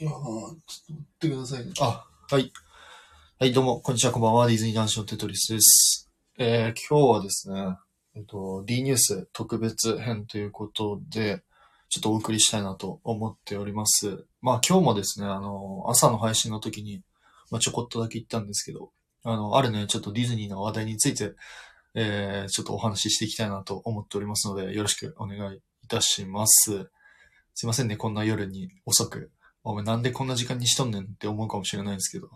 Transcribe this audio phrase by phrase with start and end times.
[0.00, 0.56] いやー、ちょっ
[0.86, 1.72] と待ってくださいね。
[1.78, 2.50] あ、はい。
[3.38, 4.46] はい、どうも、こんにちは、こんばんは。
[4.46, 6.10] ディズニー男子のテトリスです。
[6.38, 7.76] えー、今日はですね、
[8.16, 11.42] えっと、D ニュース特別編ということで、
[11.90, 14.24] ちょっとお送りしたいなと思っております。
[14.40, 17.02] まあ今日もですね、あの、朝の配信の時に、
[17.50, 18.92] まあちょこっとだけ言ったんですけど、
[19.22, 21.34] あの、あるね、ちょっとディズニーの話題について、
[21.92, 26.88] えー、ちょっとお話ししていきたいなと思っておりますので、よろしくお願いいたします。
[27.52, 29.30] すいませんね、こんな夜に遅く
[29.62, 32.28] お前なんでこんな時間にしとんねんって思うかもしれないですけど。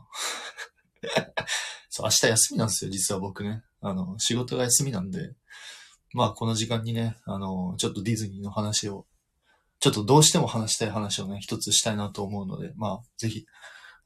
[1.89, 3.63] そう、明日休みなんですよ、実は僕ね。
[3.81, 5.35] あの、仕事が休みなんで、
[6.13, 9.07] まあこの時間にね、あの、ちょっとディズニーの話を、
[9.81, 13.47] ちょっとどうしても話したい話をね、一つしたいなと思うので、まあぜひ、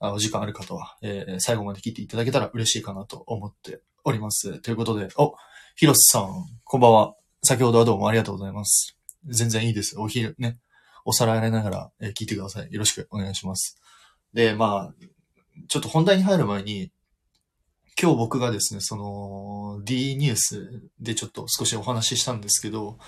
[0.00, 4.60] あお時間ある方は、えー最後まで聞いていただけたら嬉しいかなと思っております。
[4.60, 5.34] ということで、お、
[5.76, 7.14] ヒロスさん、こんばんは。
[7.42, 8.96] 先ほどはどうもありがとうございます。
[9.26, 9.98] 全然いいです。
[9.98, 10.58] お昼ね、
[11.08, 12.70] お皿洗いながら、え聞いてください。
[12.70, 13.80] よろしくお願いします。
[14.34, 14.94] で、まあ、
[15.66, 16.92] ちょっと本題に入る前に、
[17.98, 22.98] 今日僕がですね、その、D ニュースでちょっと少しお話ししたんですけど、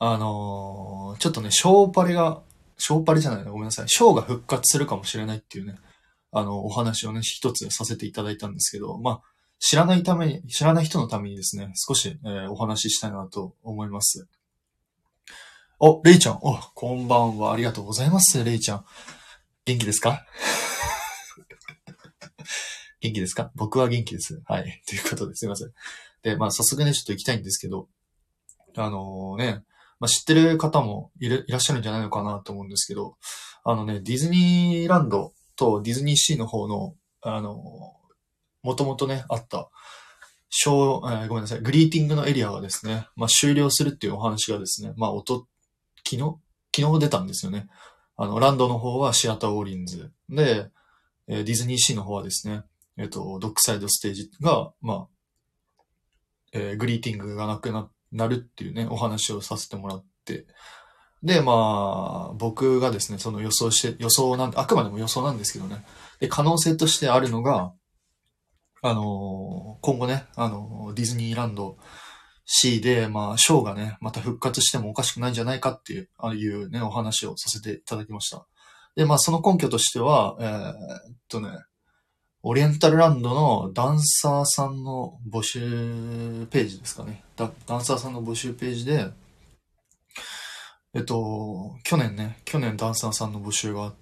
[0.00, 2.42] あのーちょっとね、ショーパレが、
[2.76, 3.88] ショーパレじゃないな、ごめんなさい。
[3.88, 5.76] ショーが復活するかもしれないっていうね、
[6.32, 9.20] あの、お話をね、一つさせていただいたんですけど、まあ、
[9.60, 14.26] 知らないために、知らない人のためにですね、少し、えーお話ししたいなと思います。
[15.80, 16.38] お、レイちゃん。
[16.42, 17.52] お、こんばんは。
[17.52, 18.84] ありがとうございます、レイちゃん。
[19.64, 20.26] 元気ですか？
[23.00, 23.52] 元気ですか？
[23.54, 24.42] 僕は元気です。
[24.46, 24.82] はい。
[24.88, 25.72] ということですいません。
[26.22, 27.88] で、まあ、早速ね、ちょっと行きたいんですけど、
[28.76, 29.62] あのね、
[30.00, 33.16] まあ、知ってる方もいるいらっしゃるんじゃないのかなと思うんですけど、
[33.62, 37.56] あのね、ディズニーランドとディズニーシーの方の、あの、
[38.64, 39.70] もともとね、あった、
[40.50, 45.46] 小、えーごめんなさい、グリーティングのエリアがですね、まあ、終了するっていうお話がですね、まあ、おと、
[46.04, 46.38] 昨日
[46.74, 47.66] 昨日出たんですよね。
[48.16, 50.12] あの、ランドの方はシアターオーリンズ。
[50.28, 50.70] で、
[51.26, 52.62] えーディズニーシーの方はですね、
[52.96, 55.08] えっ、と、ドックサイドステージが、まあ、
[56.52, 60.46] えーグリーティングがなくな、なるっていうね、お話をさせてもらって。
[61.22, 65.84] で、まあ、僕がですね、その予想して、予想なん、あくまでも予想なんですけどね。
[66.20, 67.72] で、可能性としてあるのが、
[68.82, 71.78] あのー今後ね、あのーディズニーランド
[72.50, 78.46] C で、まあ、ショーがね、また復活してもおかしくないんじゃないかっていう、ああいうね、お話をさせていただきました。
[78.96, 80.74] で、まあ、その根拠としては、えーっ
[81.28, 81.50] とね、
[82.42, 87.22] オリエンタルランドのダンサーさんの募集ページですかね。
[87.36, 89.10] ダンサーさんの募集ページで、
[90.94, 93.94] えっと、去年ね、去年ダンサーさんの募集があっ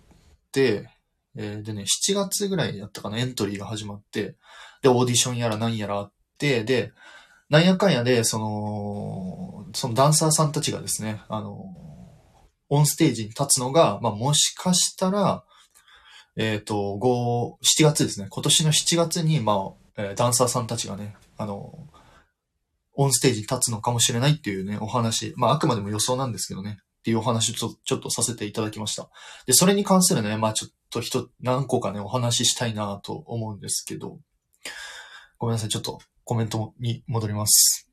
[0.52, 0.88] て、
[1.36, 4.36] えーでね、7月ぐらいやったかな、エントリーが始まって、
[4.82, 6.92] で、オーディションやら何やらあって、で、
[7.48, 11.74] なんやかんやで、その、そのダンサーさんたちがですね、あの、
[12.68, 15.44] オンステージに立つのが、まあ、もしかしたら、
[16.36, 18.26] えっ、と、5、7月ですね。
[18.28, 21.88] 今年の7月に、まあ、えーダンサーさんたちがね、あの、
[22.94, 25.32] オンステージに立つのかもしれないっていうね、お話。
[25.36, 26.78] まあ、あくまでも予想なんですけどね。
[26.80, 29.08] っていうお話をちょちょっとさせていただきました。
[29.46, 34.18] で、それに関するね、まあちょっと一、何個かね、お話ししたいなと思うんですけど、
[35.38, 37.88] ごめんなさい、ちょっとコメントに戻ります。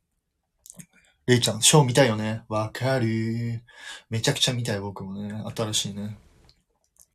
[1.27, 2.41] レイちゃん、ショー見たいよね。
[2.49, 3.61] わかる。
[4.09, 5.31] めちゃくちゃ見たい、僕もね。
[5.55, 6.17] 新しいね。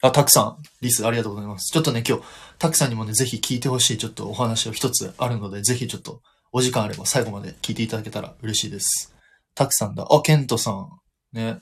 [0.01, 1.73] あ、たくさん、リス、ありがとうございます。
[1.73, 2.25] ちょっとね、今日、
[2.61, 9.13] たくさんにもね、ぜひ聞いてほしい、ちょっとお話を一つあるので、ぜひちょっと、お時間あれば最後まで聞いていただけたら嬉しいです。
[9.57, 10.07] たくさんだ。
[10.09, 10.89] あ、ケントさん。
[11.33, 11.59] ね。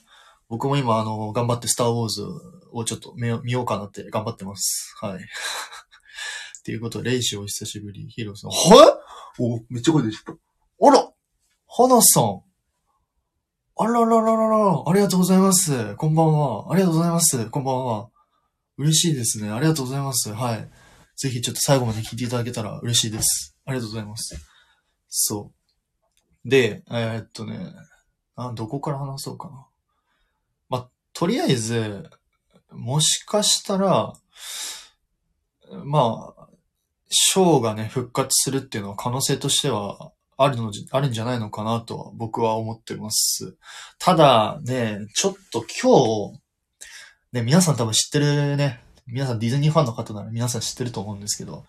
[0.50, 2.27] 僕も今、あの、頑張ってスターウォーズ
[2.73, 4.94] をちょっと見ようかなって頑張ってます。
[5.00, 5.15] はい。
[6.61, 8.06] っていうこと、レイシお久しぶり。
[8.11, 8.50] ヒーローさん。
[8.50, 8.95] は
[9.38, 10.86] お、めっちゃ声出ちゃった。
[10.86, 11.12] あら
[11.69, 12.42] 花さん。
[13.78, 15.94] あららららら、ありがとうございます。
[15.97, 16.72] こんばんは。
[16.72, 17.50] ありがとうございます。
[17.50, 18.08] こんばんは。
[18.78, 19.50] 嬉しいですね。
[19.50, 20.32] ありがとうございます。
[20.32, 20.70] はい。
[21.16, 23.56] ぜひちょっと最後まで聞いていただけたら嬉しいです。
[23.66, 24.36] ありがとうございます。
[25.08, 25.52] そ
[26.44, 26.48] う。
[26.48, 27.75] で、えーっとね、
[28.36, 29.66] あ、どこから話そうかな。
[30.69, 32.08] ま、とりあえず、
[32.70, 34.12] もしかしたら、
[35.84, 36.36] まあ、
[37.08, 43.56] ショーがね、復活するっていうのは可能性としてはあるの、あるんじゃないのかなとは僕は思ってます。
[43.99, 46.41] ただね、ちょっと今日、
[47.32, 51.64] ね、皆さん多分知ってるね、皆さんディズニーファンの方なら皆さん知ってると思うんですけど、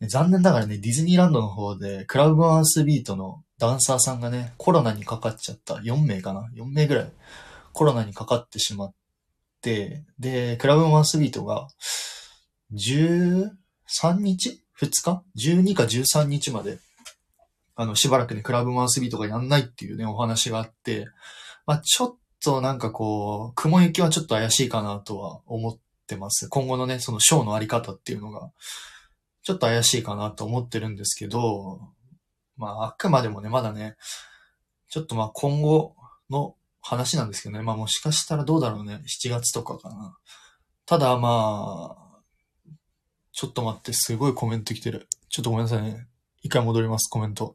[0.00, 5.74] ね残念ながらね、ディズニーランドの方で、クラブマウスビートのダンサーさんがね、コロナにかかっちゃった。
[5.74, 7.12] 4名かな ?4 名ぐらい
[7.72, 8.94] コロナにかかってしまっ
[9.60, 11.66] て、で、クラブマウスビートが、
[12.72, 13.50] 13
[14.20, 14.62] 日？
[14.80, 16.78] ?2 日 ?12 か13日まで、
[17.74, 21.06] あの、しばらくね、クラブマウスビートがやんないっていうね、お話があって、
[21.66, 26.48] まあちょっとなんかこう、雲行きはちょっと怪しいかなとは思ってます。
[26.48, 28.50] 今後のね、そのショーのあり方っていうのが、
[29.42, 31.80] ちょっと怪しいかなと思ってるんですけど、
[32.56, 33.96] まあ、あくまでもね、まだね、
[34.88, 35.94] ちょっとまあ今後
[36.30, 40.16] の話なんですけどね、まあもしかしたらどうだろうね、7月とかかな。
[40.86, 42.07] ただまあ、
[43.38, 45.06] ちょっと待って、すごいコメント来てる。
[45.28, 46.08] ちょっとごめんなさいね。
[46.42, 47.54] 一回戻ります、コメント。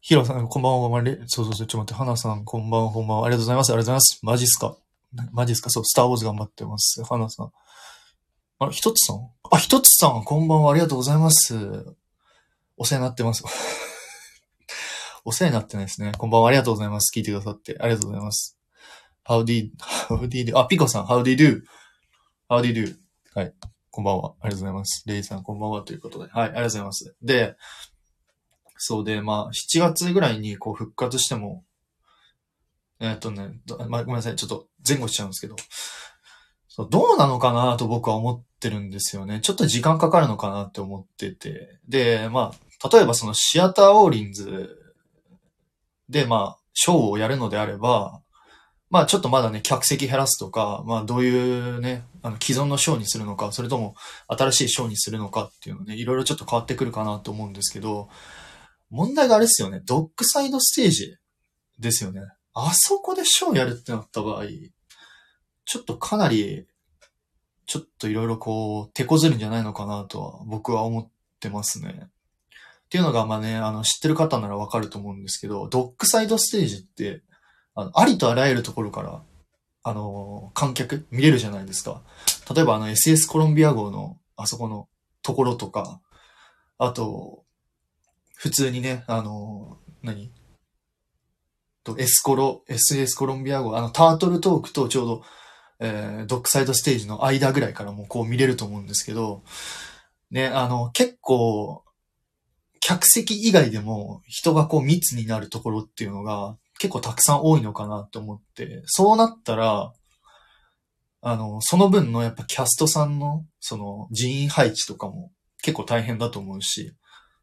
[0.00, 4.18] ヒロさん、こんばんは、まれ、そうそうそう、ちょっと待って、花さん、こんばんは、こんばんは、ありがとうございます、ありがとうございます。
[4.22, 4.78] マジっすか？
[5.32, 5.68] マジっすか？
[5.68, 7.04] そう、スターウォーズ頑張ってます。
[7.04, 7.52] 花さん。
[8.60, 9.30] あ、ひとつさん？
[9.50, 11.54] あ、ひとつさん、こんばんは、ありがとうございます。
[12.78, 13.44] お世話になってます。
[15.26, 16.12] お世話になってないですね。
[16.16, 17.12] こんばんは、ありがとうございます。
[17.14, 18.58] 聞いてくださって、ありがとうございます。
[19.26, 19.72] How did,
[20.08, 21.66] how did, you- あ、ピコさん、how did you?
[22.48, 22.84] do?How did you?
[22.86, 22.96] do?
[23.34, 23.54] はい。
[23.94, 24.34] こんばんは。
[24.40, 25.04] ありがとうございます。
[25.06, 25.82] レイさん、こんばんは。
[25.82, 26.28] ということで。
[26.28, 27.14] はい、ありがとうございます。
[27.22, 27.56] で、
[28.76, 31.62] そうで、まあ、7月ぐらいにこう復活しても、
[32.98, 33.52] えっとね、
[33.88, 34.34] まあ、ごめんなさい。
[34.34, 35.54] ちょっと前後しちゃうんですけど、
[36.66, 39.38] そうどうなのかなと僕は思ってるんですよね。
[39.40, 41.78] ちょっと時間かかるのかなって思ってて。
[41.86, 42.52] で、ま
[42.82, 44.76] あ、例えばそのシアターオーリンズ
[46.08, 48.20] で、まあ、ショーをやるのであれば、
[48.90, 53.94] まあちょっとまだね、客席減らすとか、まあどういうね、あの既存のショーにするのか、それとも
[54.28, 58.08] 新しいショーにするのかっていうのね、いろいろちょっと変わってくるかなと思うんですけど、
[58.88, 61.16] 問題があれですよね、ドッグサイドステージ
[61.78, 62.22] ですよね。
[62.54, 64.44] あそこでショーやるってなった場合、
[65.66, 66.66] ちょっとかなり、
[67.66, 71.08] ちょっといろいろこう、手こずるんじゃないのかなとは僕は思っ
[71.40, 72.04] てますね。
[72.04, 77.22] っていうのが、まあね、あの、知ってる方ならわかると思うんですけど、ドッグサイドステージって、
[77.74, 79.22] あの、ありとあらゆるところから、
[79.84, 82.02] あの、観客見れるじゃないですか。
[82.54, 84.88] 例えばあの SS コロンビア号のあそこの
[85.22, 86.00] ところとか、
[86.78, 87.44] あと、
[88.34, 90.32] 普通にね、あの、何？
[91.84, 95.22] と、エスコロ、SS コロンビア号、あの、タートルトークとちょうど、
[95.80, 99.42] えー、ドッグサイドステージの間ぐらいからもこう見れると思うんですけど、
[100.30, 101.84] ね、あの、結構、
[102.80, 109.94] 客席以外でも人がこう密になるところっていうのが結構たくさん多いのかなって思って、そうなったら、
[111.22, 115.30] あの、その分のやっぱキャストさんのその人員配置とかも
[115.62, 116.94] 結構大変だと思うし、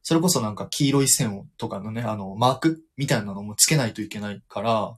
[0.04, 4.96] それこそなんか黄色い線をとかのね、あの、マークみたいなのもつけないといけないから、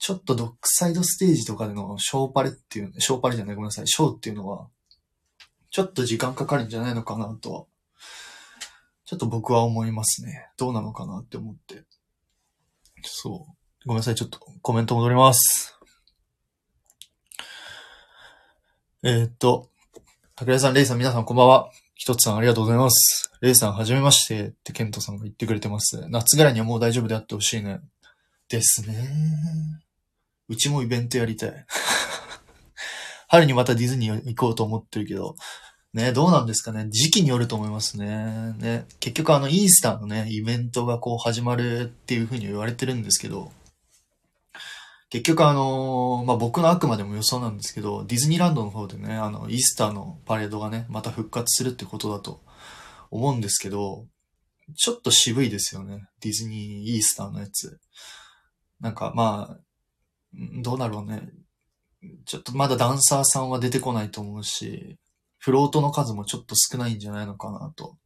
[0.00, 4.66] ちょっとドッグサイドステージとかでのショーパレっていう、ショーパレじゃないごめんなさい、ショーっていうのは、
[5.70, 7.64] ちょっと時間かかるんじゃないのかなとは、
[9.04, 10.48] ちょっと僕は思いますね。
[10.56, 11.84] どうなのかなって思って。
[13.04, 13.86] そう。
[13.86, 15.78] ごめんなさい、ちょっとコメント戻ります。
[19.02, 19.70] えーっと、
[20.38, 21.70] 桜井さん、レイさん、皆さんこんばんは。
[21.94, 23.30] ひとつさんありがとうございます。
[23.40, 26.06] レイさん、はじめましてってケントさんが言ってくれてます。
[26.08, 27.80] 夏ぐらいにはもう大丈夫であってほしいね。
[28.48, 29.08] ですね。
[30.48, 31.66] うちもイベントやりたい。
[33.28, 35.36] 春にまたディズニー行こうと思ってるけど、
[35.94, 36.88] ね、どうなんですかね。
[36.90, 38.52] 時期によると思いますね。
[38.58, 43.52] ね、結局あの、イースターのね、イベントがこう始まるっていうふうに言われてるんですけど、
[45.08, 52.42] 結局あのまあ、僕のあくまでも予想なんですけど、ディズニーランドの方でね、あの、イースターのパレードがね、また復活するってことだと
[53.12, 54.06] 思うんですけど、
[54.76, 56.08] ちょっと渋いですよね。
[56.20, 57.78] ディズニーイースターのやつ。
[58.80, 59.58] なんかまあ、
[60.60, 61.22] どうだろうね。
[62.26, 64.96] ちょっとまだダンサーさんは出てこないと思うし、
[65.44, 67.98] フロートの数もちょっと少ないんじゃないのかなと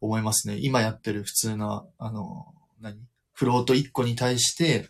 [0.00, 0.56] 思いますね。
[0.60, 2.96] 今やってる普通な、あの、何？
[3.32, 4.88] フロート1個に対して、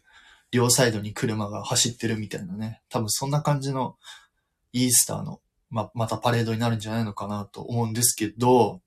[0.51, 2.83] 両サイドに車が走ってるみたいなね。
[2.91, 3.97] 多分そんな感じの
[4.75, 8.83] イースターの、ま、またパレードになるんじゃないのかなと思うんですけど、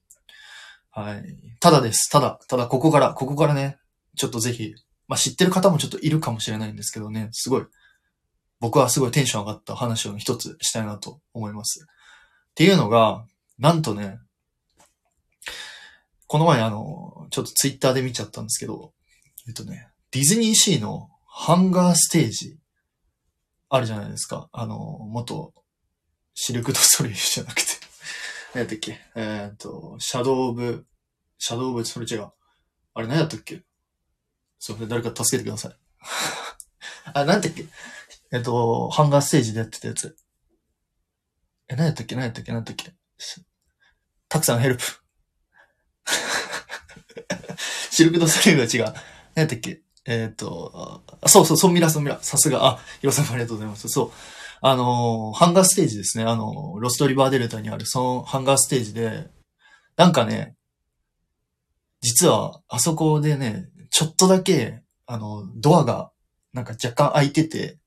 [0.91, 1.35] はい。
[1.59, 2.11] ただです。
[2.11, 3.79] ただ、ただここから、ここからね、
[4.15, 4.75] ちょっとぜひ、
[5.07, 7.65] まあ、知ってる方もちょっといるかもしれないんですけどね、すごい、
[8.59, 11.87] 僕はすごいテンション上がった話を一つしたいなと思います。
[12.53, 13.25] っていうのが、
[13.57, 14.19] なんとね、
[16.27, 18.93] この前あの、ちょっとツイッターで見ちゃったんですけど、
[19.47, 22.59] えっとね、ディズニーシーのハンガーステージ、
[23.69, 24.49] あるじゃないですか。
[24.51, 25.51] あの、元、
[26.35, 27.67] シルク・ド・ソレイユじゃなくて、
[28.53, 28.99] 何やったっけ？
[29.15, 30.85] えーっと、シャドウ・オブ、
[31.39, 32.31] シャドウ・オブ、それ違う。
[32.93, 33.63] あれ何やったっけ？
[34.59, 35.75] そう、誰か助けてください。
[37.13, 37.65] あ、何やったっけ？
[38.31, 40.15] えっと、ハンガーステージでやってたやつ。
[41.69, 42.93] え、何やったっけ何やったっけ何やったっけ
[44.29, 44.83] たくさんヘルプ。
[47.91, 48.93] シルク・ド・ソレイユが違う。
[49.35, 52.19] 何やったっけえっ、と、そうそう、ソンミラ、ソンミラ。
[52.21, 52.65] さすが。
[52.65, 53.87] あ、ヒロさんもありがとうございます。
[53.87, 54.11] そう。
[54.65, 56.23] あのハンガーステージですね。
[56.23, 59.27] あのロストリバーデルタにある、そのハンガーステージで、
[59.97, 60.55] なんかね、
[61.99, 66.11] 実は、あそこでね、ちょっとだけ、あの、ドアが、
[66.53, 67.77] なんか若干開いてて、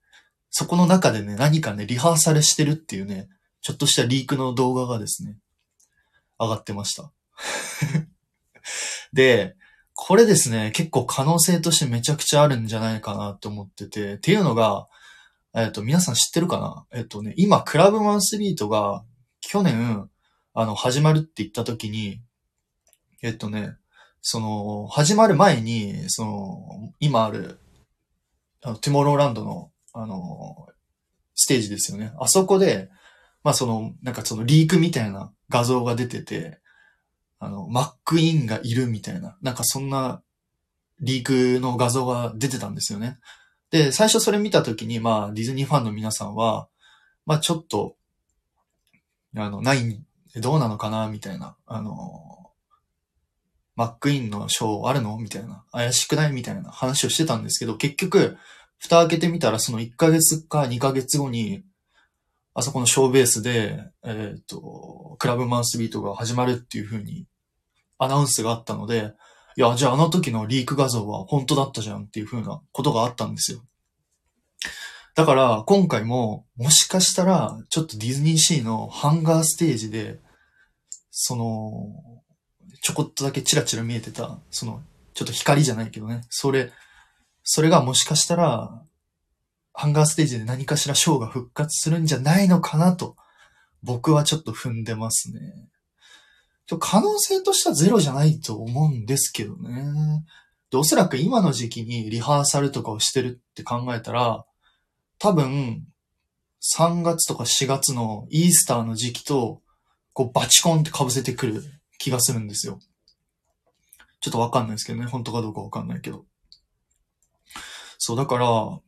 [0.50, 3.28] そこの中でね、何かね、リハーサルしてるっていうね、
[3.66, 5.38] ちょっとしたリークの動画がですね、
[6.38, 7.10] 上がってました。
[9.12, 9.56] で、
[9.92, 14.86] これですね、結構可能性としてめちゃくちゃあるんじゃないかなと思ってて、っていうのが、
[15.52, 16.86] えっ、と、皆さん知ってるかな？
[16.92, 19.04] えっ、とね、今、クラブマンスリートが、
[19.40, 20.08] 去年、
[20.54, 22.20] あの、始まるって言った時に、
[23.20, 23.74] えっ、とね、
[24.22, 27.58] その、始まる前に、その、今ある、
[28.62, 30.68] あの、トゥモローランドの、あの、
[31.34, 32.12] ステージですよね。
[32.20, 32.90] あそこで、
[33.46, 36.58] まあその、なんかそのリークみたいな画像が出てて、
[37.38, 40.20] あの、マックインがいるみたいな、なんかそんな
[41.00, 43.20] リークの画像が出てたんですよね。
[43.70, 46.66] で、最初それ見たときに、まあディズニーファンの皆さんは、
[47.24, 47.94] まあちょっと、
[49.36, 50.04] あの、ない、
[50.40, 52.50] どうなのかなみたいな、あの、
[53.76, 55.16] マックインのショーあるの？
[55.18, 56.32] みたいな、怪しくない？
[56.32, 58.38] みたいな話をしてたんですけど、結局、
[58.78, 61.62] 蓋開けてみたらその1ヶ月か2ヶ月後に、
[62.58, 67.26] あそこのショーベースで、えっ、と、クラブマウスビートが始まるっていう風に
[67.98, 69.12] アナウンスがあったので、
[69.58, 73.62] いや、じゃああの時のリーク画像は本当だったじゃんっていう風なことがあったんですよ。
[75.14, 80.18] だから、今回も、もしかしたら、ちょっとディズニーシーのハンガーステージで、
[81.10, 82.22] その、
[82.80, 84.82] ちょこっとだけチラチラ見えてた、その、
[85.12, 86.72] ちょっと光じゃないけどね、それ、
[87.42, 88.82] それがもしかしたら、
[89.78, 93.14] ハンガーステージで何かしらショーが復活するんじゃないのかなと、
[93.82, 95.68] 僕はちょっと踏んでますね。
[96.80, 100.24] 可能性としてはゼロじゃないと思うんですけどね。
[100.70, 104.46] で、おそらく今の時期にリハーサルとかをしてるって考えたら、
[105.18, 105.86] 多分、
[106.74, 109.60] 3月とか4月のイースターの時期と、
[110.14, 111.62] こうバチコンって被せてくる
[111.98, 112.80] 気がするんですよ。
[114.20, 115.06] ちょっとわかんないですけどね。
[115.06, 116.24] 本当かどうかわかんないけど。
[117.98, 118.80] そう、だから、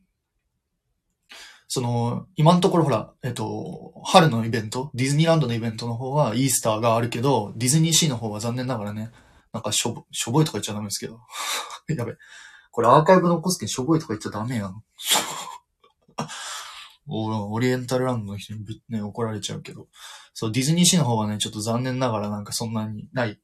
[1.71, 9.11] その、今のところほら、えっと、春のイベント、ディズニーランドのイベントの方はイースターがあるけど、ディズニーシーの方は残念ながらね、
[9.53, 11.19] なんかしょぼ、しょぼいとか言っちゃダメですけど。
[11.95, 12.15] やべ。
[12.71, 14.83] これアーカイブ残すけどしょぼいとか言っちゃダメやん。
[17.07, 19.87] オリエンタルランドの人にぶね、怒られちゃうけど。
[20.33, 23.39] そう、ディズニーシーの方はね、ちょっと残念ながらなんかそんなにない、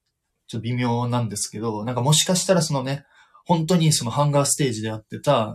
[0.48, 3.05] ちょっと微妙なんですけど、なんかもしかしたらそのね、
[3.46, 5.53] 本当にそのハンガーステージでやってた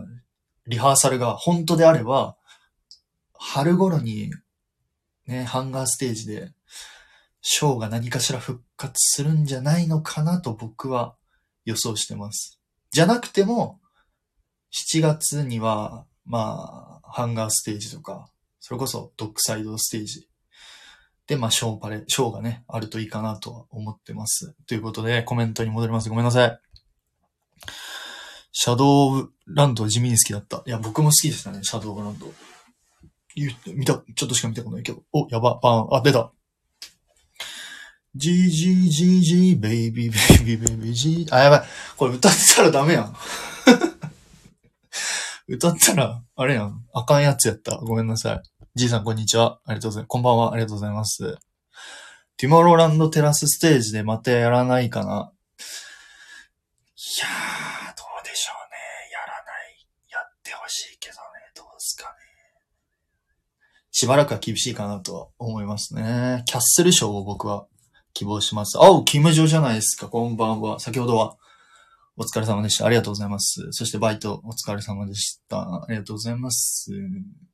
[0.67, 2.37] リハーサルが本当であれば、
[3.43, 4.31] 春頃に
[5.25, 6.51] ね、ハンガーステージで
[7.41, 11.15] ショーが何かしら復活するんじゃないのかなと僕は
[11.65, 12.61] 予想してます。
[12.91, 13.79] じゃなくても、
[14.71, 18.29] 7月には、まあ、ハンガーステージとか、
[18.59, 20.27] それこそドックサイドステージ
[21.25, 24.53] で、まあ、ショーパレ、ショーがね、あるといいかなとは思ってます。
[24.67, 26.09] ということで、コメントに戻ります。
[26.09, 26.59] ごめんなさい。
[28.51, 30.61] シャドウランドは地味に好きだった。
[30.65, 32.31] いや、僕も好きでしたね、シャドウランド。
[33.35, 35.03] 言う見た、ちょっとしか見たことないけど。
[35.13, 35.97] お、やば、バーン。
[35.97, 36.31] あ、出た。
[38.15, 40.17] GGGG、ベイビー、ベ
[40.53, 41.27] イビー、ベイビー、G。
[41.31, 41.63] あ、やばい。
[41.95, 43.15] これ歌ってたらダメやん。
[45.47, 46.85] 歌ったら、あれやん。
[46.93, 47.77] あかんやつやった。
[47.77, 48.41] ごめんなさい。
[48.75, 49.61] G さん、こんにちは。
[49.65, 50.07] ありがとうございます。
[50.07, 50.53] こんばんは。
[50.53, 51.37] ありがとうございます。
[52.37, 55.05] ティモローランドテラスステージでまたやらないかな。
[55.05, 55.09] い
[57.21, 57.29] やー、
[57.95, 58.77] どうでしょうね。
[59.11, 59.87] やらない。
[60.09, 61.19] やってほしいけどね。
[61.55, 62.09] どうすかね。
[64.01, 66.41] しばらくは厳しいかなとは思いますね。
[66.47, 67.67] キャッスル賞を僕は
[68.15, 68.79] 希望します。
[68.79, 70.09] あお、キムジョじゃないですか。
[70.09, 70.79] こんばんは。
[70.79, 71.37] 先ほどは
[72.17, 72.87] お疲れ様でした。
[72.87, 73.67] ありがとうございます。
[73.69, 75.83] そしてバイトお疲れ様でした。
[75.83, 76.89] ありがとうございます。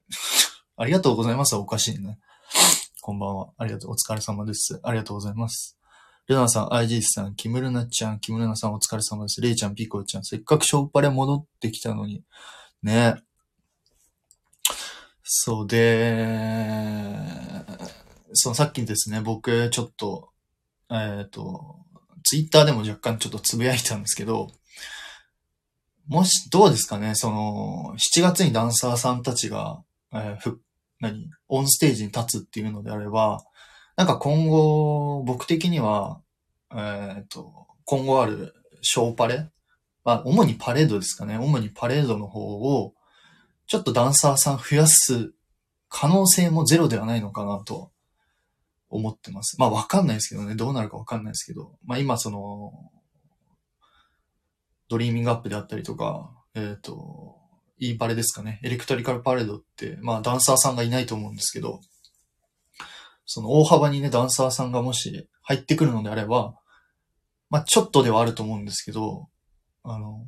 [0.78, 2.18] ありがとうございますおかしいね。
[3.02, 3.50] こんばんは。
[3.58, 3.92] ありがとう。
[3.92, 4.80] お疲れ様です。
[4.84, 5.78] ありがとうございます。
[6.28, 9.42] ルナさん、アイジーさん、キムルナちゃん、キムルナさんお疲れ様です。
[9.42, 12.24] レイちゃん、ピコちゃん、せっかくショーパレ戻ってきたのに。
[12.82, 13.16] ね
[15.30, 17.14] そうで、
[18.32, 20.30] そのさっきですね、僕ちょっと、
[20.90, 21.76] えっ、と、
[22.24, 24.48] ツイッターでも若干ちょっとつぶやいたんですけど、
[26.08, 30.62] もし、どうですかね、その、7月にダンサーさんたちが、えーふ、
[31.02, 33.44] 何オンステージに立つっていうのであれば、
[33.98, 36.22] なんか今後、僕的には、
[36.74, 39.50] えっ、と、今後あるショーパレ？
[40.06, 41.38] まあ、主にパレードですかね。
[41.38, 42.94] 主にパレードの方を、
[43.68, 45.34] ちょっとダンサーさん増やす
[45.90, 47.92] 可能性もゼロではないのかなと
[48.90, 49.60] 思ってます。
[49.60, 50.56] まあわかんないですけどね。
[50.56, 51.78] どうなるかわかんないですけど。
[51.86, 52.72] まあ今その、
[54.90, 57.36] ドリーミングアップであったりとか、えっ、と、
[57.80, 58.60] いいパレですかね。
[58.64, 61.82] エレクトリカルパレードって、まあダンサーさんがいないと思うんですけど、
[63.26, 66.56] その大幅にね、ダンサーさんがもし入ってくるのであれば、
[67.50, 69.28] まあちょっとではあると思うんですけど、
[69.84, 70.26] あの、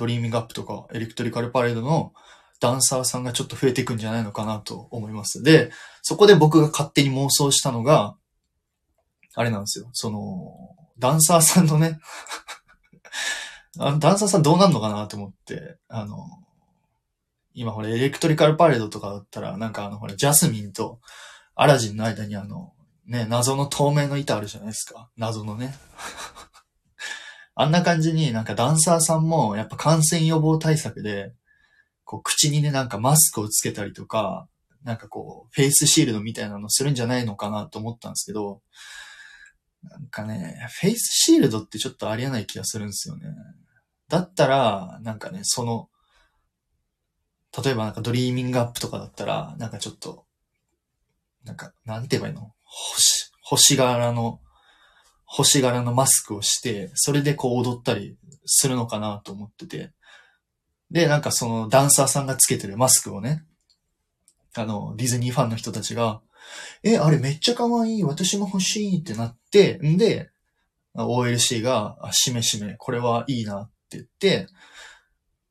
[0.00, 2.12] ドリーミングアップとかエレクトリカルパレードの
[2.58, 5.42] ダンサーさんがちょっと増えていくんじゃないのかなと思います。
[5.42, 5.70] で、
[6.02, 8.16] そこで僕が勝手に妄想したのが、
[9.34, 9.88] あれなんですよ。
[9.92, 11.98] その、ダンサーさんのね、
[13.78, 16.26] あのダンサーさんどうなんのかなと思って、あの、
[17.54, 21.00] 今ほら、エレクトリカルパレードとかだったら、なんかあの、ほら、ジャスミンと
[21.54, 22.72] アラジンの間にあの、
[23.06, 25.10] ね、謎の透明の板あるじゃないですか。
[25.16, 25.74] 謎のね。
[27.60, 31.32] あんな感じになんかダンサーさんもやっぱ感染予防対策で、
[32.04, 34.48] こう口にねなんかマスクをつけたりとか、
[34.82, 38.62] なんかこうフェイスシールドみたいなのするんじゃないのかなと思ったんですけど、
[39.82, 43.28] なんかね、フェイスシールドってちょっとありえない気がするんですよね。
[44.08, 45.88] だったら、なんかね、その、
[47.64, 50.26] 例えばなんかドリーミングアップとかだったら、なんかちょっと、
[51.44, 52.52] なんか、なんて言えばいいの？
[52.64, 54.40] 星、星柄の、
[55.32, 59.92] 星柄のマスクをして、それでこう踊ったりするのかなと思ってて。
[60.90, 63.44] で、なんかそのダンサーさんがつけてるマスクをね、
[64.56, 66.20] あの、ディズニーファンの人たちが、
[66.82, 70.30] え、あれめっちゃ可愛い、私も欲しいってなって、んで、
[70.96, 74.48] OLC が、あ、しめしめ、これはいいなって言って、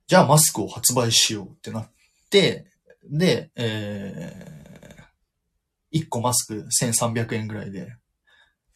[0.07, 1.91] じゃあマスクを発売しようってなっ
[2.29, 2.65] て、
[3.09, 7.95] で、えー、1個マスク1300円ぐらいで、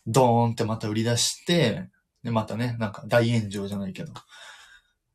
[0.07, 1.89] ドーンってまた売り出して、
[2.23, 4.13] で、またね、なんか大炎上じゃないけど、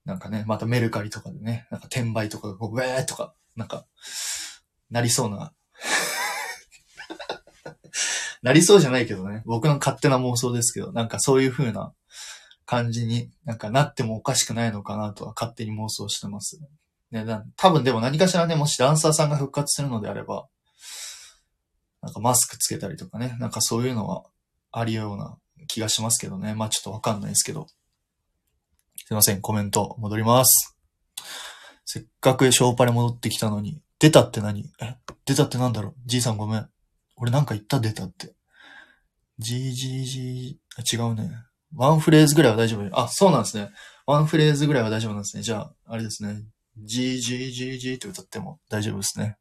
[0.04, 3.86] なんかね、またメルカリとかでね、なんか転売とかこう、ウェーとか、なんか、
[4.90, 5.52] なりそうな、
[8.42, 11.92] なりそうじゃないけどね、僕の勝手な妄想ですけど、なんかそういう風な
[12.64, 16.58] 感じになんかなってもおかしくないのかなとは勝手に妄想してます。
[17.10, 17.24] ね、
[17.56, 20.48] 多分でも何かしらね、もしダンサーさんが復活するのであれば、
[22.02, 24.24] なんかマスクつけたりとかね、なんかそういうのは
[24.70, 26.54] ありような気がしますけどね。
[26.54, 27.66] まあちょっとわかんないですけど。
[29.06, 30.76] すいません、コメント戻ります。
[31.84, 34.70] せっかくショーパレ戻ってきたのに、出たって何？
[34.80, 34.96] え？
[35.24, 35.94] 出たってなんだろう？
[36.04, 36.68] じいさんごめん。
[37.16, 37.80] 俺なんか言った？
[37.80, 38.34] 出たって。
[39.40, 41.30] GGG、あ違うね。
[41.74, 43.00] ワンフレーズぐらいは大丈夫。
[43.00, 43.70] あ、そうなんですね。
[44.06, 45.42] ワンフレーズぐらいは大丈夫なんですね。
[45.42, 46.42] じゃあ、あれですね。
[46.78, 49.36] GGGG って歌っても大丈夫ですね。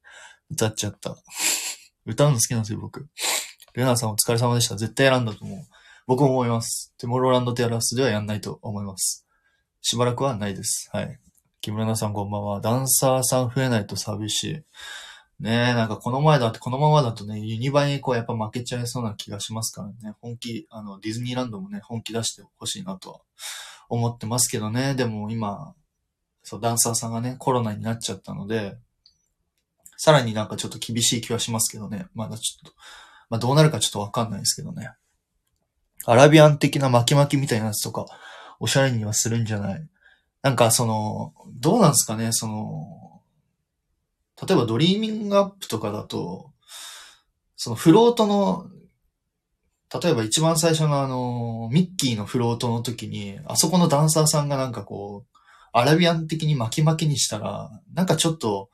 [0.49, 1.15] 歌っちゃった。
[2.05, 3.07] 歌うの好きなんですよ、僕。
[3.77, 4.75] レナさんお疲れ様でした。
[4.75, 5.59] 絶対選んだと思う。
[6.07, 6.95] 僕も思います。
[6.97, 9.27] テモローランドテアラスではやんないと思います。
[9.81, 10.89] しばらくはないです。
[10.91, 11.19] はい。
[11.61, 12.59] 木村さんこんばんは。
[12.59, 14.53] ダンサーさん増えないと寂しい。
[15.43, 20.15] ねえ、なんかこの前だって、このままだとね、ユニバにこうやっぱ負けちゃいそうな気がしますからね。
[20.21, 23.19] 本気、あの、ディズニーランドもね、本気出してほしいなとは
[23.89, 24.95] 思ってますけどね。
[24.95, 25.75] でも今、
[26.41, 28.75] そう、ダンサーさんがね、コロナになっちゃったので、
[29.97, 32.07] さらになんかちょっと厳しい気はしますけどね。
[32.15, 32.75] まだちょっと、
[33.29, 34.91] まあどうなるかちょっとわかんないですけどね。
[36.05, 38.05] アラビアン的な巻き巻きみたいなやつとか、
[38.59, 39.87] おしゃれにはするんじゃない？
[40.41, 43.21] なんかその、どうなんですかね、その、
[44.47, 46.51] 例えばドリーミングアップとかだと、
[47.55, 48.67] そのフロートの、
[50.01, 55.37] 例えば一番最初のあの、ミッキーのフロートの時に、あそこのダンサーさんがなんかこう、
[55.73, 58.69] アラビアン的に巻き巻きにしたら、なんかちょっと、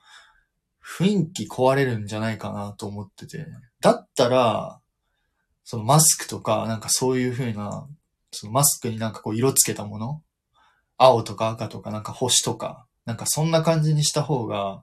[0.84, 3.46] 雰囲気壊れるんじゃないかなと思ってて。
[3.84, 4.80] だったら、
[5.62, 7.86] そのマスクとか、なんかそういう風な、
[8.32, 10.22] そのマスクになんかこう色つけたもの
[10.96, 14.82] 青とか赤とかなんか星とか、なんかそんな感じにした方が、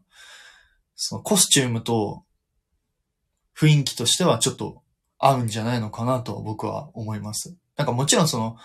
[0.96, 2.26] そのコスチュームと
[3.58, 4.84] 雰囲気としてはちょっと
[5.18, 7.56] 合うんじゃないのかなと僕は思います。
[7.78, 8.56] なんかもちろんその、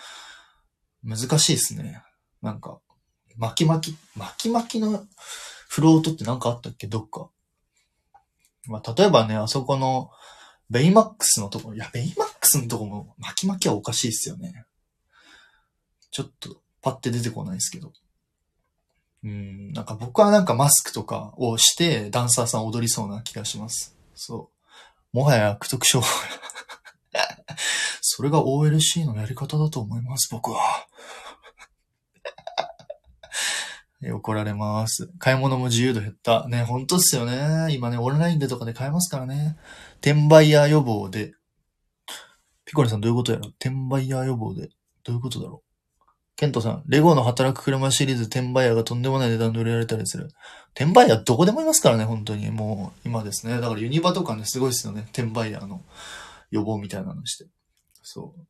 [1.03, 2.03] 難しいですね。
[2.43, 2.79] なんか、
[3.39, 5.07] 巻き巻き、巻き巻きの
[5.71, 6.89] フロートってなんかあったっけ？
[6.89, 7.31] どっか。
[8.69, 10.11] まあ、例えばね、あそこの、
[10.69, 14.65] ベイマックスのところ、いや、ベイマックスのとこも巻き巻きはおかしいですよね。
[16.11, 17.93] ちょっと、パッて出てこないですけど。
[19.25, 23.97] うん、なんか僕はなんかマスクとかをしてダンサーさん踊りそうな気がします。
[24.15, 24.51] そ
[25.13, 25.17] う。
[25.17, 26.07] もはや悪徳商法。
[28.03, 30.87] それが OLC のやり方だと思います、僕は。
[34.13, 35.11] 怒られます。
[35.19, 36.49] 買い物も自由度減った。
[36.49, 37.75] ね、ほんとっすよね。
[37.75, 39.57] 今ね、オンラインでとかで買えますからね。
[40.03, 41.35] 転売ヤー予防で。
[42.65, 43.49] ピコリさんどういうことやろ？
[43.49, 44.71] 転売ヤー予防で。
[45.05, 45.67] どういうことだろう？
[46.35, 50.29] ケントさん、レゴの働く車シリーズ転売ヤーがとんでもない値段で売られたりする。
[50.75, 52.51] 転売ヤーどこでもいますからね、本当に。
[52.51, 53.59] もう、今ですね。
[53.61, 55.07] だからユニバとかね、すごいですよね。
[55.13, 55.81] 転売ヤーの
[56.51, 57.47] 予防みたいなのして。
[58.03, 58.47] そう。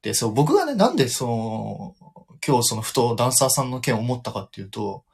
[0.00, 2.11] で、そう、僕がね、なんでその、
[2.46, 5.04] 今日そのふとダンサーさんの件を思ったかっていうと、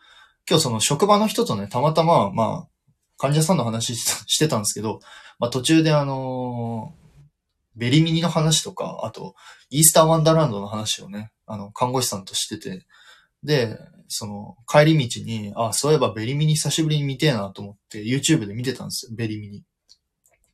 [0.48, 2.68] 今日その職場の人とね、たまたま、まあ、
[3.18, 5.00] 患者さんの話してたんですけど、
[5.38, 6.94] まあ途中であの
[7.78, 9.34] ベリミニの話とか、あと、
[9.70, 12.84] イースターワンダーランドの話をね、あの、看護師さんとしてて、
[13.44, 19.12] で、その、帰り道に、あ、そういえばベリミニ久しぶりに見てえなと思って、YouTube で見てたんですよ。
[19.16, 19.62] ベリミニ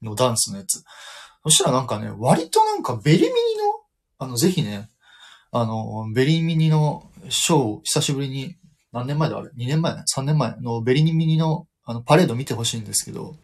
[0.02, 0.84] のダンスのやつ。
[1.44, 3.80] そしたらなんかね、割となんかベリミニの、
[4.18, 4.90] あの、ぜひね、
[5.56, 8.56] あの、ベリーミニのショーを久しぶりに、
[8.90, 13.36] 何年前だあれ ?2 年前 ?3 年前のベリーミニのあのパレード見てほしいんですけど、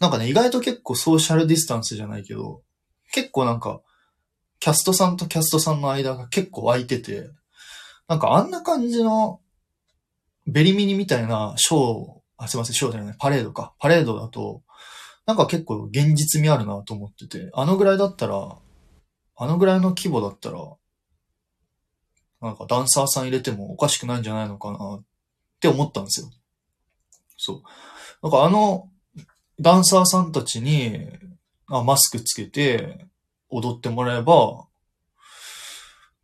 [0.00, 2.62] なんかね、意外と結構ソーシャルディスタンスじゃないけど、
[3.12, 3.80] 結構なんか、
[4.58, 7.30] キャストさんとキャストさんの間が結構空いてて、
[8.08, 9.40] なんかあんな感じの、
[10.48, 12.06] ベリミニみたいなショー、
[12.38, 13.72] あ、すいません、ショーじゃない、パレードか。
[13.78, 14.62] パレードだと、
[15.26, 18.58] なんか結構現実味あるなと思ってて、あのぐらいだったら、
[19.38, 20.58] あのぐらいの規模だったら、
[22.40, 25.04] なんかダンサーさん入れてもおかしくないんじゃないのかなっ
[25.60, 26.30] て思ったんですよ。
[27.36, 27.62] そう。
[28.22, 28.90] なんかあの、
[29.60, 31.08] ダンサーさんたちに、
[31.66, 33.06] あマスクつけて
[33.48, 34.66] 踊ってもらえば、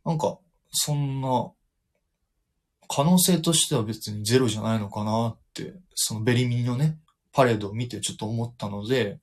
[0.05, 0.37] なんか、
[0.71, 1.51] そんな、
[2.89, 6.97] 可能性としては別にゼロじゃないのかなって、そのベリミニのね、
[7.31, 9.19] パレードを見てちょっと思ったので、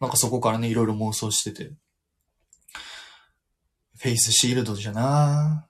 [0.00, 1.72] なんかそこからね、いろいろ妄想してて。
[3.98, 5.68] フェイスシールドじゃな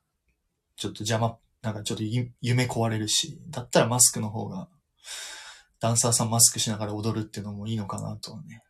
[0.81, 2.05] ちょっと邪魔、なんかちょっと
[2.40, 4.69] 夢壊れるし、だったらマスクの方が
[5.79, 8.62] ダンサーさんマスクしながら踊るっていうのもいいのかなとはね。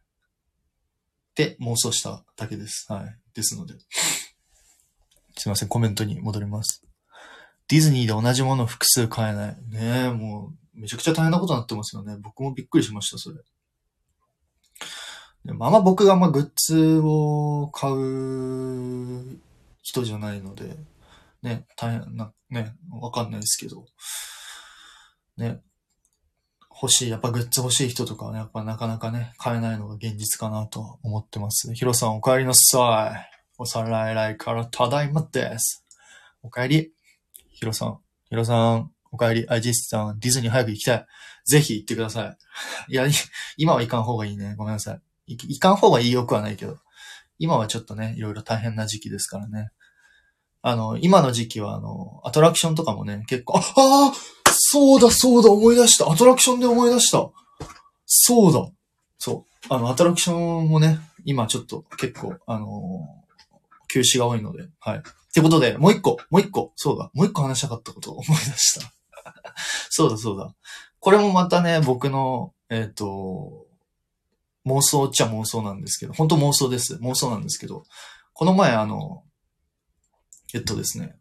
[1.30, 2.92] って妄想しただけです。
[2.92, 3.16] はい。
[3.32, 3.74] ですので。
[5.38, 6.84] すいません、コメントに戻ります。
[7.68, 9.56] ディズニーで同じもの複数買えない。
[9.68, 12.16] ねえ、もう、めちゃくちゃ大変なことになってますよね。
[12.20, 13.36] 僕もびっくりしました、それ。
[15.44, 19.40] でもあんま僕があんまグッズを買う
[19.82, 20.76] 人じゃないので、
[21.42, 23.86] ね、大変な、ね、わかんないですけど、
[25.36, 25.60] ね、
[26.70, 31.72] 欲しい、やっぱグッズ欲しい人とかはね、やっぱなかなかね、買えないのが現実かなと思ってます。
[31.74, 33.30] ヒロさんお帰りなさい。
[33.58, 35.84] おさらいらいからただいまです。
[36.42, 36.92] お帰り。
[37.50, 37.98] ヒロさん、
[38.30, 39.48] ヒロさん、お帰り。
[39.50, 41.06] アイジスさん、ディズニー早く行きたい。
[41.44, 42.36] ぜひ行ってくださ
[42.88, 42.92] い。
[42.92, 43.06] いや、
[43.58, 44.54] 今は行かん方がいいね。
[44.56, 45.02] ごめんなさい。
[45.26, 46.78] 行かん方がいいよくはないけど。
[47.38, 49.70] 今はちょっとね、いろいろ大変な時期ですからね。
[50.62, 54.12] あの、今の時期はあの、アトラクションとかもね、結構、ああ
[54.52, 56.10] そうだ、そうだ、思い出した。
[56.10, 57.30] アトラクションで思い出した。
[58.06, 58.68] そうだ。
[59.18, 59.74] そう。
[59.74, 64.98] あの、アトラクションもね、今ちょっと結構、あのー、休止が多いので、はい。
[64.98, 68.92] ってことで、もう一個、もう一個、そうだ、もう一個話したかったことを 思い出した。
[69.88, 70.54] そうだ、そうだ。
[70.98, 73.66] これもまたね、僕の、えっ、ー、と、
[74.66, 76.96] 妄想っちゃ妄想なんですけど、本当妄想です。
[76.96, 77.84] 妄想なんですけど、
[78.32, 79.22] この前あの、
[80.54, 81.16] えっとですね、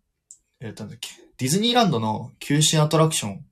[0.59, 3.45] えっと、なんだっけ、ディズニーランドの休止アトラクション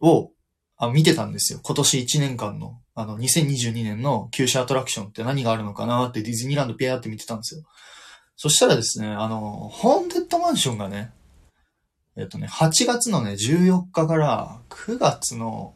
[0.00, 0.32] を
[0.76, 1.60] あ見てたんですよ。
[1.62, 7.62] 今年1年間の、あの、2022年の休止アトラクションって何があるのかなってディズニーランドピアーって見てたんですよ。
[8.36, 11.12] そしたらですね、あの、ホーンデッドマンションがね、
[12.16, 15.74] えっとね、8月のね、14日から9月の、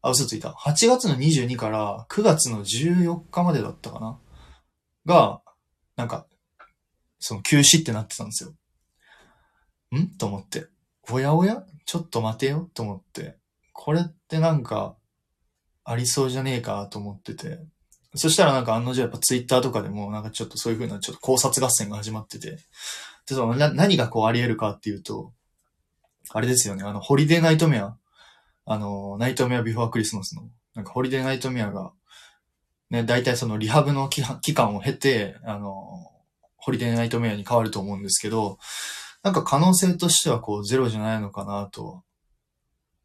[0.00, 0.50] あ、嘘ついた。
[0.50, 4.18] 8月の22から9月の14日までだったかな
[5.06, 5.40] が、
[5.94, 6.26] なんか、
[7.24, 8.52] その休止ってなってたんですよ。
[9.96, 10.08] ん？
[10.18, 10.66] と思って。
[11.08, 11.64] おやおや？
[11.86, 12.68] ちょっと待てよ？
[12.74, 13.36] と思って。
[13.72, 14.96] これってなんか、
[15.84, 17.60] ありそうじゃねえかと思ってて。
[18.16, 22.50] そしたらなんか案の定やっぱツイッターとかでもなんかちょっとそういう風なちょっと考察合戦が始まってて。
[22.50, 22.58] で、
[23.28, 25.32] そのな何がこうあり得るかっていうと、
[26.30, 27.96] あれですよね、あの、ホリデーナイトメア。
[28.64, 30.48] あの、ナイトメアビフォークリスマスの。
[30.74, 31.92] なんかホリデーナイトメアが、
[32.90, 36.11] ね、大体そのリハブの期間を経て、あの、
[36.64, 38.58] ホリデーナイトメアに変わると思うんですけど、
[39.24, 42.04] なんか可能性としてはこうゼロじゃないのかなと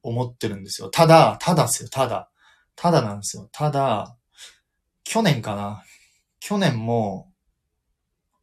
[0.03, 0.89] 思ってるんですよ。
[0.89, 2.29] ただ、ただですよ、ただ。
[2.75, 3.49] ただなんですよ。
[3.51, 4.15] ただ、
[5.03, 5.83] 去年かな。
[6.39, 7.33] 去年も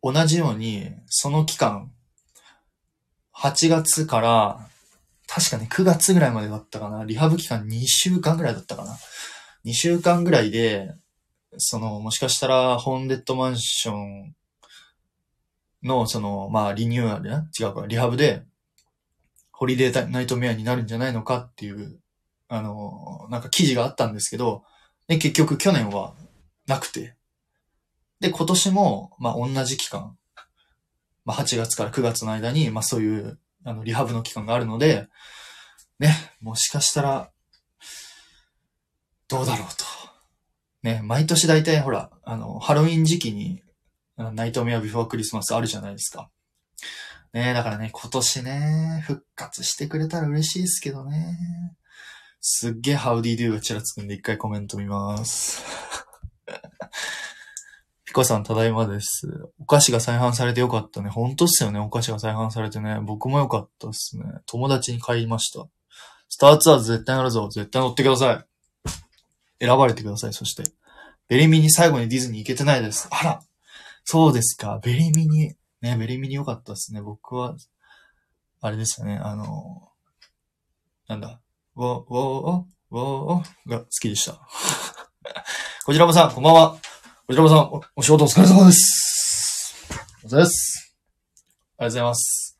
[0.03, 1.93] 同じように、その期間、
[3.37, 4.69] 8月から、
[5.29, 7.05] 確かね、9月ぐらいまでだったかな。
[7.05, 8.97] リハブ期間2週間ぐらいだったかな。
[9.65, 10.93] 2週間ぐらいで、
[11.57, 14.35] その、もしかしたら、ホーンデッドマンション
[15.85, 18.43] の、その、まあ、リニューアルや、違うか、リハブで、
[19.53, 22.01] ホリデーナイトメアになるんじゃないのかっていう、
[22.49, 24.65] あの、なんか記事があったんですけど、
[25.07, 26.15] で、結局去年は
[26.67, 27.15] なくて、
[28.21, 30.17] で、今年も、まあ、同じ期間、
[31.25, 35.09] まあ、8月から9月の間に、まあ、そういう、あの、リハブの期間があるので、
[35.99, 37.31] ね、もしかしたら、
[39.29, 39.85] どうだろうと。
[40.83, 43.63] ね、毎年大体ほら、あの、ハロウィン時期に
[44.17, 46.31] ナイトメアビフォークリスマスあるじゃないですか。
[47.33, 51.37] ねえだからね、今年ね、復活してくれたら嬉しいですけどね。
[52.41, 55.65] すっげえハウディドゥがちらつくんで一回コメント見ます。
[58.07, 59.49] びっコさん、ただいまです。
[59.59, 61.09] お菓子が再販されてよかったね。
[61.09, 61.81] 本当っすよね。
[61.81, 63.01] お菓子が再販されてね。
[63.01, 64.25] 僕もよかったっすね。
[64.47, 65.67] 友達に買いました。
[66.29, 67.49] スターツアーズ絶対乗るぞ。
[67.49, 68.45] 絶対乗ってくださ
[69.61, 69.65] い。
[69.67, 70.35] 選ばれてください。
[70.35, 70.71] そして。
[71.29, 73.09] ベリミニ最後にディズニー行けてないです。
[73.11, 73.43] あら
[74.05, 74.81] そうですか。
[74.83, 75.55] ベリミニ。
[75.81, 77.03] ね、ベリミニ良かったですね。
[77.03, 77.57] 僕は、
[78.61, 79.17] あれでしたね。
[79.17, 79.91] あの、
[81.09, 81.41] なんだ。
[81.77, 84.41] ウォー、ウォー、ウォーが好きでした。
[85.85, 86.77] こちらもさん、こんばんは。
[87.27, 89.75] こちらもさん、おお仕事お疲れ様です。
[90.25, 90.97] お疲れ様です。
[91.43, 92.59] ありがとうございます。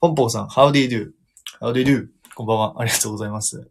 [0.00, 0.88] ポンポーさん、How do you
[1.60, 2.08] do?How do you do?
[2.34, 2.80] こんばんは。
[2.80, 3.70] ありがとうございます。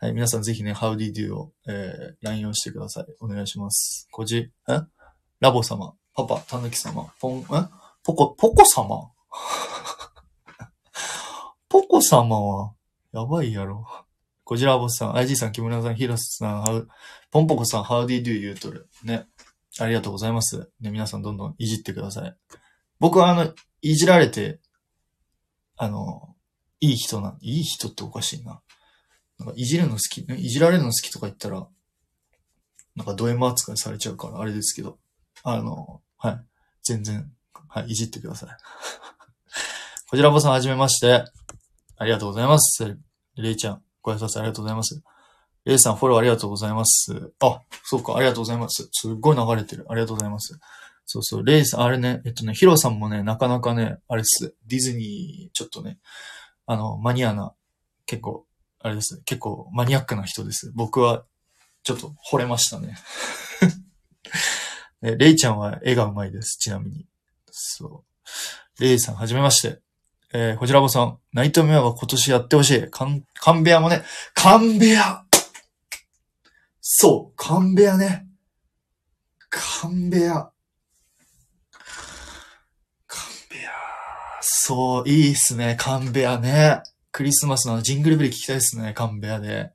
[0.00, 3.06] はい、皆さんぜひね、How do you do を、えー、LINE をしてください。
[3.20, 4.06] お願いします。
[4.12, 4.80] こじ、え？
[5.40, 7.68] ラボ様、パパ、たぬき様、ポン、え？
[8.02, 9.12] ポコ、ポコ様？
[11.68, 12.74] ポコ様は、
[13.12, 13.86] やばいやろ。
[14.42, 16.88] こじらぼさん、IG さん、木村さん、ヒロスさん、ハウ
[17.30, 18.88] ポンポコさん、How do you do 言うとる。
[19.04, 19.28] ね。
[19.78, 20.68] ありがとうございます。
[20.80, 22.36] ね、皆さんどんどんいじってください。
[22.98, 24.58] 僕はあの、いじられて、
[25.76, 26.34] あの、
[26.80, 28.60] いい人な、いい人っておかしいな。
[29.38, 31.68] なんかいじるの好き、いじられるの好きとか言ったら、
[32.96, 34.98] なんかド M 扱いされちゃうから、あれですけど、
[35.44, 36.44] あの、はい。
[36.82, 37.30] 全然、
[37.68, 38.50] はい、いじってください。
[40.10, 41.24] こちらぼさん、はじめまして。
[41.96, 42.96] ありがとうございます。
[43.36, 45.02] レイちゃん、ご挨拶ありがとうございます。
[45.64, 47.32] レイさん、フォローありがとうございます。
[47.40, 48.88] あ、そうか、ありがとうございます。
[48.90, 49.86] すっごい流れてる。
[49.88, 50.58] ありがとうございます。
[51.04, 54.54] そうそう、レイさん、あれね、えっとね、ヒロさんもね、なかなかね、あれっす。
[54.66, 55.98] ディズニー、ちょっとね、
[56.66, 57.54] あの、マニアな、
[58.06, 58.46] 結構、
[58.80, 59.20] あれです。
[59.24, 60.72] 結構マニアックな人です。
[60.74, 61.24] 僕は、
[61.82, 62.96] ちょっと惚れましたね。
[65.02, 66.58] ねレイちゃんは絵がうまいです。
[66.58, 67.06] ちなみに。
[67.50, 68.04] そ
[68.78, 68.82] う。
[68.82, 69.80] レイさん、はじめまして。
[70.32, 72.90] えー、こちらぼさん、ナイトメアは今年やってほしい。
[72.90, 74.02] カン、カンベアもね、
[74.34, 75.24] カンベア
[76.80, 78.26] そう、カンベアね。
[79.48, 80.50] カンベア。
[83.06, 83.70] カンベア。
[84.40, 86.82] そう、いいっすね、カンベアね。
[87.10, 89.72] クリスマスのジングルベル聞きたいっすね、カンベアで。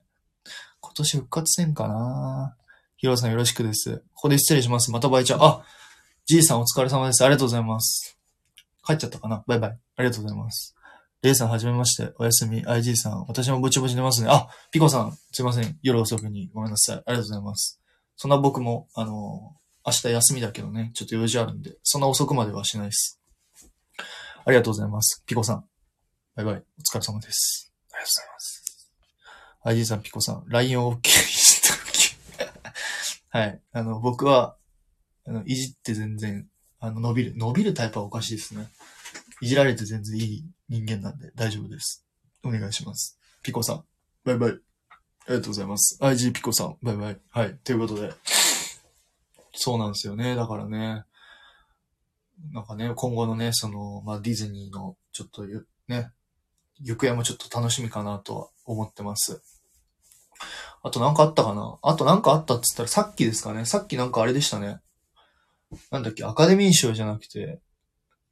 [0.80, 2.56] 今年復活せんかな
[3.04, 4.02] ヒロさんよろしくです。
[4.14, 4.90] ここで失礼します。
[4.90, 5.44] またバイチャー。
[5.44, 5.62] あ、
[6.24, 7.22] じいさんお疲れ様です。
[7.22, 8.18] ありがとうございます。
[8.82, 9.44] 帰っちゃったかな？
[9.46, 9.78] バイバイ。
[9.96, 10.74] ありがとうございます。
[11.20, 12.14] レイさんはじめまして。
[12.18, 12.64] おやすみ。
[12.64, 13.26] IG さん。
[13.28, 14.28] 私もぼちぼち寝ますね。
[14.30, 15.18] あ、ピコさん。
[15.32, 15.78] すいません。
[15.82, 16.96] 夜遅くにごめんなさい。
[16.96, 17.78] ありがとうございます。
[18.16, 19.52] そんな僕も、あの
[19.84, 23.20] 明日休みだけどね、ちょっと用事あるんで、そんな遅くまではしないです。
[24.46, 25.22] ありがとうございます。
[25.26, 25.64] ピコさん。
[26.36, 26.54] バイバイ。
[26.54, 27.70] お疲れ様です。
[27.92, 28.64] ありがとうございます。
[29.66, 30.44] IG さん、ピコさん。
[30.48, 31.00] LINE OK
[33.34, 33.60] はい。
[33.72, 34.54] あの、僕は、
[35.26, 36.46] あの、いじって全然、
[36.78, 37.36] あの、伸びる。
[37.36, 38.68] 伸びるタイプはおかしいですね。
[39.40, 42.06] いじられて全然いい人間なんで大丈夫です。
[42.44, 43.18] お願いします。
[43.42, 43.84] ピコさん。
[44.24, 44.50] バイバイ。
[44.50, 44.54] あ
[45.30, 45.98] りがとうございます。
[46.00, 46.76] IG ピコさん。
[46.80, 47.18] バイバイ。
[47.30, 47.58] はい。
[47.64, 48.12] ということで。
[49.52, 50.36] そうなんですよね。
[50.36, 51.02] だからね。
[52.52, 55.44] なんかね、今後のね、その、まあ、ディズニーの、ちょっと、
[55.88, 56.12] ね、
[56.80, 59.42] 行方もちょっと楽しみかなとは思ってます。
[60.84, 61.78] あとなんかあったかな？
[61.82, 64.78] あとなんかあったっつったらさっきですかねさっきなんかあれでしたね。
[65.90, 66.24] なんだっけ？
[66.24, 67.58] アカデミー賞じゃなくて、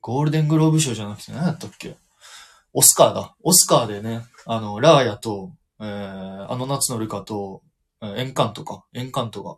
[0.00, 1.96] ゴールデングローブ賞じゃなくて何やったっけ？
[2.74, 3.34] オスカーだ。
[3.42, 7.62] オスカーでね、あの、ラーヤと、えー、あの夏のルカと、
[8.02, 8.84] えーエンカントか。
[8.94, 9.56] エンカントが、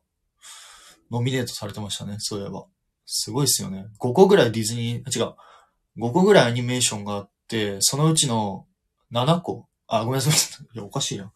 [1.11, 2.17] ノミネートされてましたね。
[2.19, 2.65] そういえば。
[3.07, 3.87] すごいっすよね。
[4.01, 5.35] 5個ぐらいディズニー、違う。
[5.99, 8.67] 5個ぐらいアニメーションがあって、そのうちの
[9.13, 9.67] 7個。
[9.87, 10.35] あ、ごめんなさい。
[10.75, 11.33] いや、おかしいな。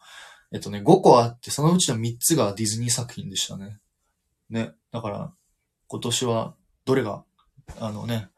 [0.52, 3.78] えっとね、5個あって、そのうちの3つがディズニー作品でしたね。
[4.48, 4.72] ね。
[4.92, 5.32] だから、
[5.88, 7.24] 今年は、どれが、
[7.78, 8.30] あのね、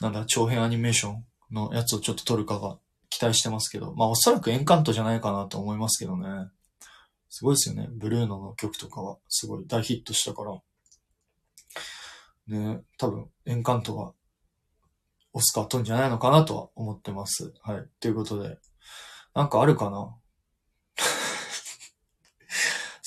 [0.00, 6.48] なんだ、長編アニメーションのやつをちょっと撮るかが期待してますけど、まあおそらくエンカントじゃないかなと思いますけどね。
[7.28, 7.88] すごいですよね。
[7.92, 10.60] ブルーノの曲とかはすごい大ヒットしたから。
[12.48, 14.12] ね、多分エンカントが
[15.32, 17.52] オスカー取るんじゃないのかなとは思ってます。
[17.62, 17.86] はい。
[18.00, 18.58] ということで、
[19.34, 20.14] なんかあるかな？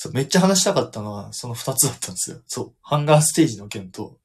[0.06, 2.40] そう、めっちゃ話したかったのは、その二つだったんですよ。
[2.46, 2.74] そう。
[2.82, 4.18] ハンガーステージの件と、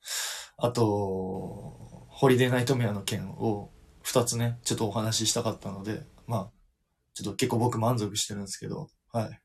[0.58, 3.72] あと、ホリデーナイトメアの件を
[4.04, 6.52] 二つね、ちょっとお話ししたかったので、まあ、
[7.14, 9.42] ちょっと結構僕満足してるんですけど、はい。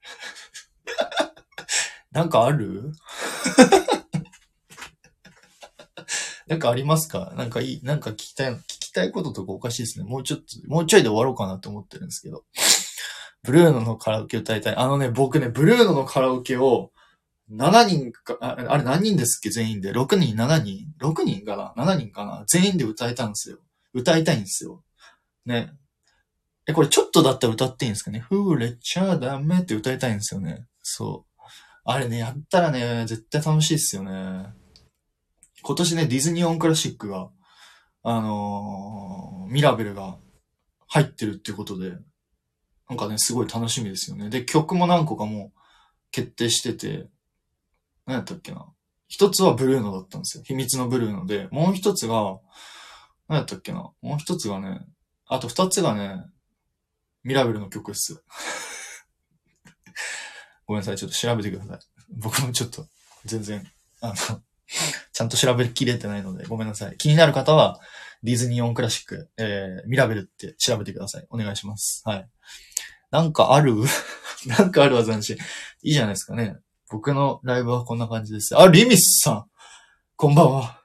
[2.12, 2.92] なんかある？
[6.46, 7.32] なんかありますか？
[7.36, 10.04] なんかいい、なんか聞きたい、聞きたいこととかおかしいですね。
[10.04, 12.44] もうちょっと、もうちょいで終わろうかなと思ってるんですけど。
[13.46, 14.76] ブルーノのカラオケ歌いたい。
[14.76, 16.90] あのね、僕ね、ブルーノのカラオケを、
[17.50, 19.50] 7人か、あれ何人ですっけ？
[19.50, 19.92] 全員で。
[19.92, 22.44] 6人、7人 ?6 人かな ?7 人かな？
[22.48, 23.58] 全員で歌えたんですよ。
[23.94, 24.82] 歌いたいんですよ。
[25.44, 25.70] ね。
[26.66, 28.24] え、これちょっとだったら歌っていいんですかね？
[28.28, 30.66] 触れちゃダメって歌いたいんですよね。
[30.82, 31.42] そう。
[31.84, 34.46] あれね、やったらね、絶対楽しいですよね。
[35.62, 37.30] 今年ね、ディズニーオンクラシックが、
[38.02, 40.16] あのーミラベルが
[40.88, 41.92] 入ってるっていうことで、
[42.88, 44.30] なんかね、すごい楽しみですよね。
[44.30, 45.60] で、曲も何個かもう
[46.10, 47.08] 決定してて、
[48.06, 48.66] 何やったっけな。
[49.08, 50.44] 一つはブルーノだったんですよ。
[50.44, 52.38] 秘密のブルーノで、もう一つが、
[53.28, 53.90] 何やったっけな。
[54.00, 54.80] もう一つがね、
[55.26, 56.24] あと二つがね、
[57.24, 58.22] ミラベルの曲っす。
[60.66, 61.78] ごめんなさい、ちょっと調べてください。
[62.10, 62.86] 僕もちょっと、
[63.24, 63.66] 全然、
[64.00, 64.14] あの、
[65.12, 66.96] ちゃんと調べきれてないので、ごめんなさい。
[66.96, 67.80] 気になる方は、
[68.22, 71.26] ディズニーオンクラシック、えー、ミラベルって調べてください。
[71.30, 72.02] お願いします。
[72.04, 72.28] はい。
[73.10, 73.74] なんかある？
[74.46, 75.36] なんかあるは斬新。
[75.82, 76.56] いいじゃないですかね。
[76.90, 78.56] 僕のライブはこんな感じです。
[78.56, 79.50] あ、リミスさん
[80.16, 80.82] こんばんは。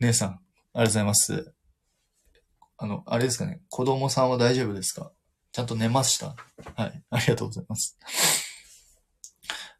[0.00, 0.40] 姉さん、ありが
[0.78, 1.54] とうございます。
[2.76, 3.60] あの、あれですかね。
[3.68, 5.12] 子供さんは大丈夫ですか？
[5.52, 6.34] ちゃんと寝ました？
[6.74, 7.02] はい。
[7.10, 7.96] ありがとうございます。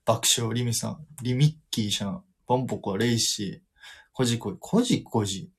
[0.04, 3.80] 爆笑、リミさん、リミッキーさん、ポンポコ、レイシー、
[4.12, 5.50] コジコジ、コジコジ、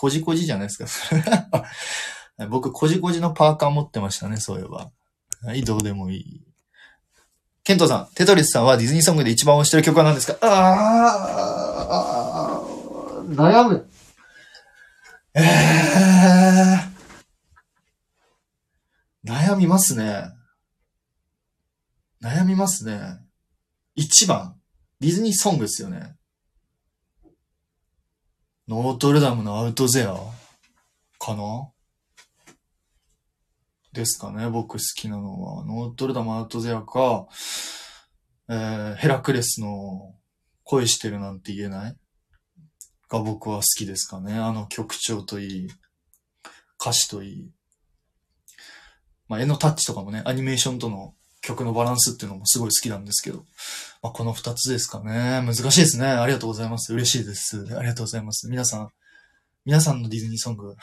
[0.00, 0.86] コジコジじゃないですか、
[2.48, 4.92] 僕、コジコジのパーカー持ってましたね、そういえば。
[5.42, 6.46] はい、どうでもいい。
[7.64, 10.38] ケントさん、テトリスさんはディズニーソングで一番推してる曲は何ですか？
[10.40, 13.90] あー、悩む。
[15.34, 20.30] えー、悩みますね。
[22.22, 23.18] 悩みますね。
[23.96, 24.54] 一番、
[25.00, 26.14] ディズニーソングですよね。
[28.68, 30.14] ノートルダムのアウトゼア？
[31.18, 31.70] かな？
[33.94, 35.64] ですかね、僕好きなのは。
[35.64, 37.28] ノートルダムアウトゼアか、
[38.50, 40.14] えー、ヘラクレスの
[40.64, 41.96] 恋してるなんて言えない？
[43.08, 44.34] が僕は好きですかね。
[44.34, 45.68] あの曲調といい、
[46.78, 47.50] 歌詞といい。
[49.28, 53.44] まあ、絵のタッチとかもね、アニメーションとの曲のバランスっていうのもすごい好きなんですけど。
[54.02, 55.40] まあ、この二つですかね。
[55.44, 56.06] 難しいですね。
[56.06, 56.92] ありがとうございます。
[56.92, 57.64] 嬉しいです。
[57.76, 58.48] ありがとうございます。
[58.48, 58.90] 皆さん、
[59.64, 60.74] 皆さんのディズニーソング、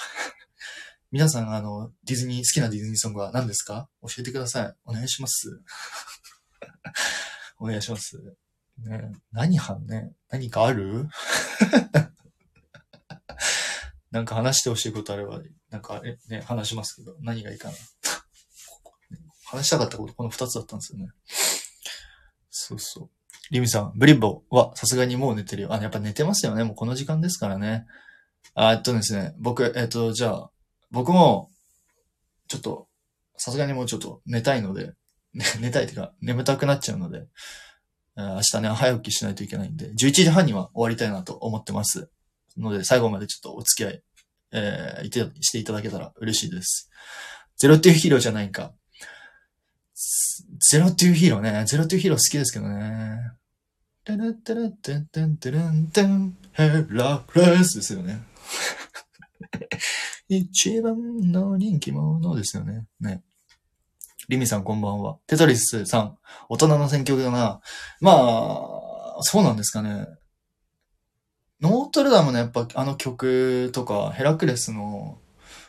[1.12, 3.88] 皆さん、あの、ディズニー、好きなディズニーソングは何ですか？
[4.02, 4.76] 教えてください。
[4.86, 5.62] お願いします。
[7.60, 8.18] お願いします。
[8.80, 10.12] ね、何はんね？
[10.30, 11.08] 何かある？
[14.12, 17.74] なんか話してほしいことあれば、なんかえね、話しますけど、何がいいかな？
[19.45, 21.10] 話したかったこと、この二つだったんですよね。
[22.49, 23.10] そうそう。
[23.51, 25.73] リミさん、ブリッボはさすがにもう寝てるよ。
[25.73, 26.63] あ、やっぱ寝てますよね。
[26.63, 27.86] もうこの時間ですからね。
[28.55, 30.51] あえっとですね、僕、えっと、じゃあ、
[30.91, 31.49] 僕も、
[32.47, 32.88] ちょっと、
[33.38, 34.93] さすがにもうちょっと寝たいので、
[35.34, 37.27] ね、 寝たいというか、眠たくなっちゃうので、
[38.15, 42.10] 明日ね、早起きしないといけないんで、11時半には終わりたいなと思ってます。
[42.58, 44.03] ので、最後までちょっとお付き合い、
[44.53, 46.89] えーいて、していただけたら嬉しいです。
[47.58, 48.73] ゼロっていうヒーローじゃないんか。
[49.95, 51.65] ゼロっていうヒーローね。
[51.65, 53.31] ゼロっていうヒーロー好きですけどね。
[54.03, 58.21] タラッタラッタンタンタランタンヘラプレスですよね。
[60.27, 62.86] 一番の人気者ですよね。
[62.99, 63.23] ね。
[64.27, 65.17] リミさんこんばんは。
[65.27, 66.17] テトリスさん、
[66.49, 67.62] 大人の選曲だな。
[68.01, 70.08] まあ、そうなんですかね。
[71.62, 75.19] ノートルダムのやっぱあの曲とか、ヘラクレスの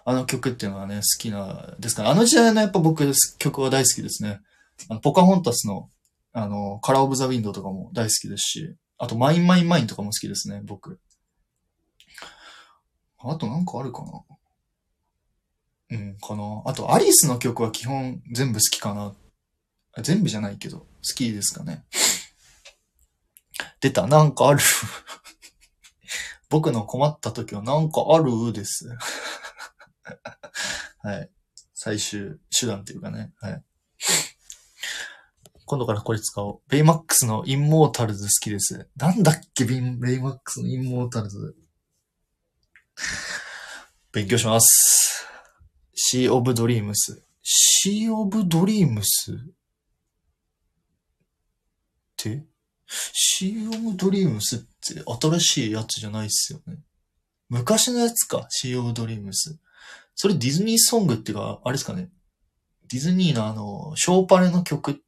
[0.09, 4.40] あの曲っていうのはね、好きな、ですから、あの時代のやっぱ僕曲は大好きですね。
[4.88, 5.90] あのポカホンタスの、
[6.33, 11.01] あの、カラーオブザウィンドウとかも大好きですし、あとマインマインマインとかも好きですね、僕。
[13.19, 14.23] あとなんかあるかな
[15.90, 16.62] うん、かな。
[16.66, 19.12] あと、アリスの曲は基本全部好きかな。
[20.05, 21.85] 全部じゃないけど、好きですかね。
[23.81, 24.61] 出た、なんかある。
[26.49, 28.88] 僕の困った時はなんかあるです。
[31.03, 31.31] はい。
[31.75, 33.33] 最終手段っていうかね。
[33.40, 33.62] はい。
[35.64, 36.61] 今度からこれ使おう。
[36.69, 38.88] ベイマックスのインモータルズ好きです。
[38.97, 41.57] なんだっけ、ベイベイマックスのインモータルズ。
[44.12, 45.27] 勉強します。
[45.95, 47.25] シー・オブ・ドリームス。
[47.42, 49.37] シー・オブ・ドリームスっ
[52.16, 52.47] て？
[53.12, 56.79] シー・オブ・ドリームスって新しいやつじゃないっすよね。
[57.49, 59.59] 昔のやつか、シー・オブ・ドリームス。
[60.16, 62.08] それディズニーソングっていうか、あれですかね。
[62.88, 65.02] ディズニーのあの、ショーパレの曲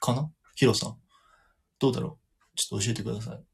[0.00, 0.30] かな？
[0.54, 0.96] ヒロさん。
[1.78, 2.18] どうだろ
[2.54, 2.56] う？
[2.56, 3.44] ちょっと教えてください。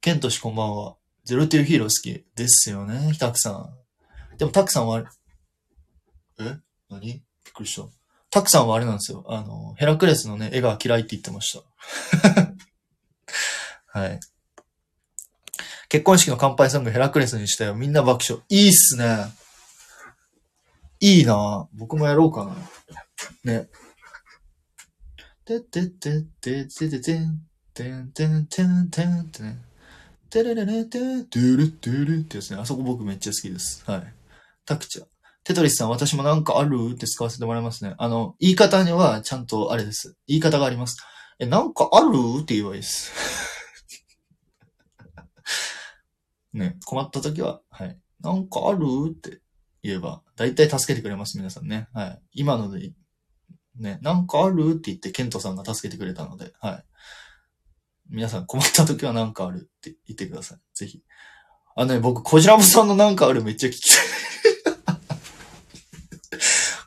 [0.00, 0.96] ケントシこんばんは。
[1.24, 4.36] ゼロ・トゥ・ヒーロー好きですよね、タクさん。
[4.36, 5.06] でもタクさんはあれ、
[6.40, 6.56] え？
[6.90, 7.00] 何？
[7.00, 7.22] びっ
[7.54, 7.86] くりした。
[8.28, 9.24] タクさんはあれなんですよ。
[9.28, 11.62] あの、ヘラクレスのね、絵が嫌いって言ってました。
[14.00, 14.18] はい。
[15.88, 17.74] 結婚式の乾杯ソングヘラクレスにしたよ。
[17.74, 18.42] みんな爆笑。
[18.48, 19.26] いいっすね。
[21.02, 23.52] いいな僕もやろうかな。
[23.52, 23.68] ね。
[25.44, 27.40] てってってってってててん
[27.74, 29.58] てんてんてんてんってね。
[30.30, 32.60] テレレレテー、トゥルトゥルってやつね。
[32.60, 33.82] あそこ僕めっちゃ好きです。
[33.84, 34.14] はい。
[34.64, 35.02] タクチャ。
[35.42, 37.96] テトリスさん、私もなんかあるって使わせてもらいますね。
[37.98, 40.16] あの、言い方にはちゃんとあれです。
[40.28, 41.04] 言い方があります。
[41.40, 43.10] え、なんかあるって言えばいいです。
[46.54, 47.98] ね、困った時は、はい。
[48.20, 49.40] なんかあるって
[49.82, 51.88] 言えば、だいたい助けてくれます、皆さんね。
[51.92, 52.22] はい。
[52.32, 52.92] 今ので、
[53.78, 56.84] ね、なんかあるって言って、ケントさんが助けてくれたので、はい。
[58.10, 60.58] 皆さん困った時はなんかあるって言ってください。
[60.74, 61.02] ぜひ。
[61.74, 64.22] あのね、僕、コジラボさんのなんかあるめっちゃ聞きたい。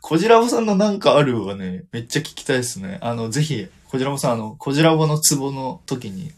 [0.07, 2.99] コジラボさんのなんかあるはね、めっちゃ聞きたいですね。
[3.01, 6.31] あの、ぜひ、コジラボさん、あの、コジラボのツボの時に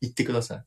[0.00, 0.64] 言ってください。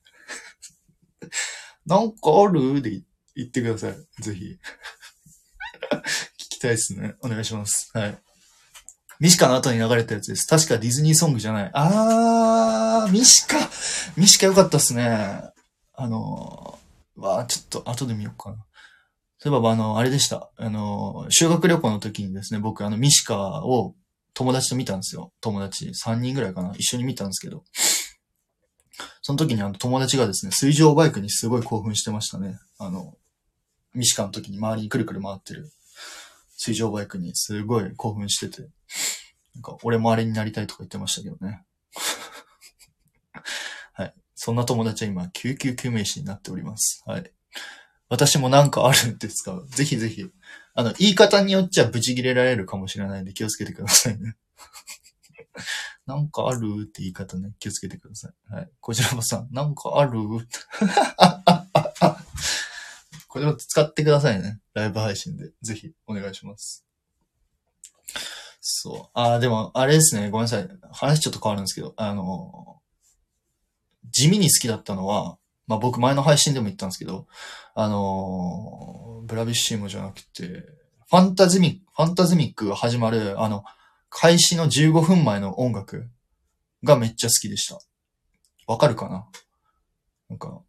[1.86, 3.02] なんかあるで
[3.36, 4.24] 言ってください。
[4.24, 4.58] ぜひ。
[6.38, 7.16] 聞きたいですね。
[7.22, 7.90] お願いします。
[7.94, 8.18] はい。
[9.20, 10.48] ミシカの後に流れたやつです。
[10.48, 11.72] 確かディズニーソングじゃない。
[11.74, 13.58] あー、ミシカ
[14.16, 15.42] ミシカよかったっすね。
[15.96, 18.58] あのー、わー、ちょっと後で見ようかな。
[19.40, 20.52] そういえば、あの、あれでした。
[20.58, 23.96] あの、修学旅行の時にですね、僕、あの、ミシカを
[24.34, 25.32] 友達と見たんですよ。
[25.42, 26.74] 友達3人ぐらいかな。
[26.76, 27.64] 一緒に見たんですけど。
[29.22, 32.58] その時にあの友達がですね、水上バイクにすごい興奮してましたね。
[32.80, 33.16] あの、
[33.98, 35.72] ミシカの時に周りにくるくる回ってる
[36.58, 38.70] 水上バイクにすごい興奮してて。
[39.56, 41.64] なんか、俺もあれになりたいとか言ってましたけどね。
[43.94, 44.14] はい。
[44.36, 47.04] そんな友達は今、救急救命士になっております。
[47.06, 47.32] はい。
[48.10, 49.68] 私もなんかあるって使う。
[49.68, 50.30] ぜひぜひ。
[50.76, 54.36] あの、言い方によっちゃブチ切れられるかもしれないんで気をつけてくださいね。
[56.06, 56.84] なんかある？
[56.84, 58.54] って言い方ね、気をつけてください。
[58.54, 58.70] はい。
[58.80, 60.20] こちらもさん、なんかある？
[63.28, 64.60] これを使ってくださいね。
[64.74, 65.52] ライブ配信で。
[65.62, 66.86] ぜひ、お願いします。
[68.62, 69.10] そう。
[69.14, 70.30] ああ、でも、あれですね。
[70.30, 70.70] ごめんなさい。
[70.92, 72.82] 話ちょっと変わるんですけど、あの、
[74.10, 77.28] 地味に好きだったのは、まあ僕前の配信でも言ったんですけど、
[77.76, 80.48] あのブラビッシーモじゃなくて、
[81.10, 83.64] ファンタズミック、ファンタズミックが始まる、あの、
[84.10, 86.10] 開始の15分前の音楽
[86.84, 87.80] がめっちゃ好きでした。
[88.66, 89.28] わかるかな？
[90.30, 90.62] なんか、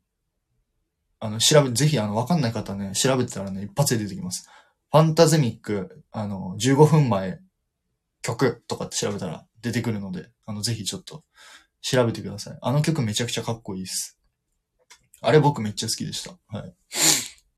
[1.20, 4.48] あの、調べ、ぜひあの、わかんない方ね、調べてたらね、一発で出てきます。
[4.90, 7.40] ファンタズミック、あの、15分前、
[8.22, 11.24] 曲とかって調べたら出てくるので、あの、ぜひちょっと
[11.80, 12.58] 調べてください。
[12.60, 14.18] あの曲めちゃくちゃかっこいいです。
[15.20, 16.32] あれ僕めっちゃ好きでした。
[16.48, 16.74] はい。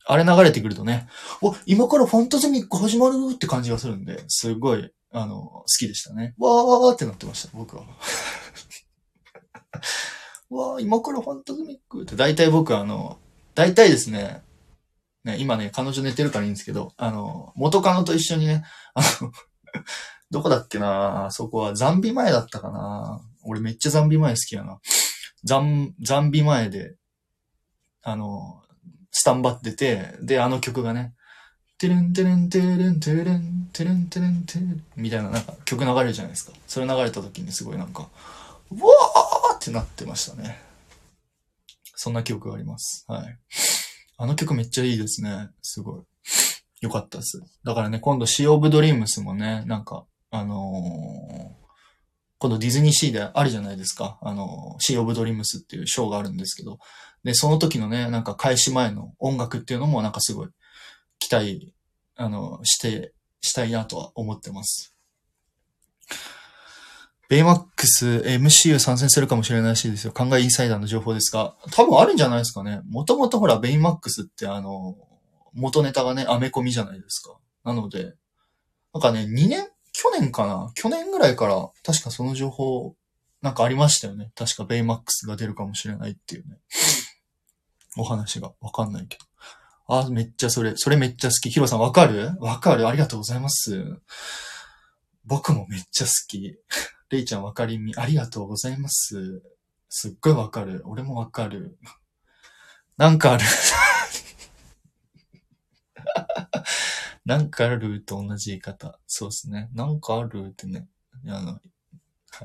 [0.07, 1.09] あれ流れてくるとね、
[1.41, 6.35] お、今からファンタズミック始まるって感じがするんで、すごい、あの、好きでしたね。
[6.39, 7.85] わーってなってました、僕は。
[10.51, 13.21] わー、今からファンタズミックって、大体僕あの、
[13.55, 14.43] 大体ですね、
[15.25, 19.33] ね、今ね、彼女寝てるからいいんですけど、あの、元カノと一緒にね、あの、
[20.31, 24.79] どこだっけなそこはザンビ前だったかな俺めっちゃザンビ前好きやな。
[25.45, 26.95] ザン、ザンビ前で、
[28.03, 28.63] あの、
[29.11, 31.15] スタンバってて、で、あの曲がね、
[31.79, 36.53] テレンテレンテレンテレンテレンテレンテレンみたいななんか曲流れるじゃないですか。
[36.67, 38.09] それ流れた時にすごいなんか、
[38.71, 40.70] うわーってなってましたね。
[42.03, 43.05] そんな記憶があります。
[43.09, 43.39] はい。
[44.17, 45.51] あの曲めっちゃいいですね。
[45.61, 46.03] すごい。
[46.81, 47.43] よかったです。
[47.63, 51.61] だからね、今度シー・オブ・ドリームスもね、なんか、あのー
[52.39, 54.19] 今度ディズニーシーであるじゃないですか。
[54.23, 56.79] あのーシー・オブ・ドリームスっていうショーがあるんですけど、
[57.23, 60.49] で、その時のね、なんか開始前の音楽っていうのもなんかすごい
[61.19, 61.75] 期待、
[62.17, 64.95] あの、して、したいなとは思ってます。
[67.31, 70.13] ベイマックス MCU 参戦するかもしれないらしいですよ。
[70.13, 72.81] 考えインサイダーの情報ですが、多分あるんじゃないですかね。
[72.91, 74.97] もともとほら、ベイマックスってあの、
[75.55, 77.39] 元ネタがね、アメコミじゃないですか。
[77.65, 78.15] なので、
[78.93, 79.69] なんかね、2年？
[79.93, 80.73] 去年かな？
[80.75, 82.97] 去年ぐらいから、確かその情報、
[83.43, 84.33] なんかありましたよね。
[84.35, 86.59] 確かベイマックスが出るかもしれないっていうね。
[87.97, 88.51] お話が。
[88.61, 89.25] わかんないけど。
[89.87, 91.51] あ、めっちゃそれ、それめっちゃ好き。
[91.51, 92.33] ヒロさんわかる？
[92.41, 94.01] わかるありがとうございます。
[95.25, 96.57] 僕もめっちゃ好き。
[97.11, 99.43] レイちゃんわかりみ、ありがとうございます。
[99.89, 100.83] すっごいわかる。
[100.87, 101.77] 俺もわかる。
[102.97, 103.45] なんかある。
[107.27, 108.99] なんかあると同じ言い方。
[109.07, 109.69] そうですね。
[109.75, 110.89] なんかあるってね。
[111.27, 111.61] あの、は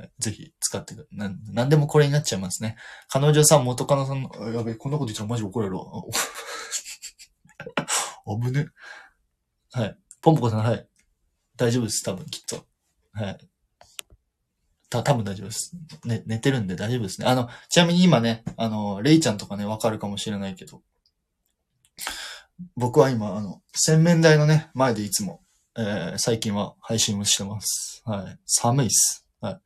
[0.04, 0.12] い。
[0.18, 2.76] ぜひ使ってくなん、なんでもこれになっちゃいますね。
[3.08, 5.86] 彼女さん、元カノさん、やべえ、こんなこと言ったらマジ怒れるわ。
[8.26, 8.68] お 危ね。
[9.72, 9.98] はい。
[10.22, 10.88] ポンポコさん、はい。
[11.56, 12.66] 大丈夫です、多分、きっと。
[13.14, 13.38] はい。
[14.96, 15.76] た、多分大丈夫です。
[16.06, 17.28] ね、寝てるんで大丈夫ですね。
[17.28, 20.82] あの、ちなみに今ね、あの、レイちゃんとかね、わかるかもしれないけど、
[22.76, 25.42] 僕は今、あの、洗面台のね、前でいつも、
[25.78, 28.02] えー、最近は配信をしてます。
[28.06, 28.40] はい。
[28.46, 29.26] 寒いっす。
[29.42, 29.60] はい。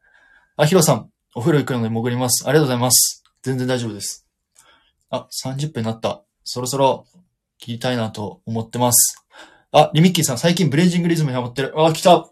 [0.58, 2.48] あ、ヒロさん、お風呂行くので潜ります。
[2.48, 3.24] ありがとうございます。
[3.44, 4.26] 全然大丈夫です。
[5.10, 6.24] あ、30分になった。
[6.44, 7.06] そろそろ
[7.62, 9.24] 聞きたいなと思ってます。
[9.72, 11.74] あ、リミッキーさん、最近ブレイジングリズムにハマってる。
[11.78, 12.28] あ、来た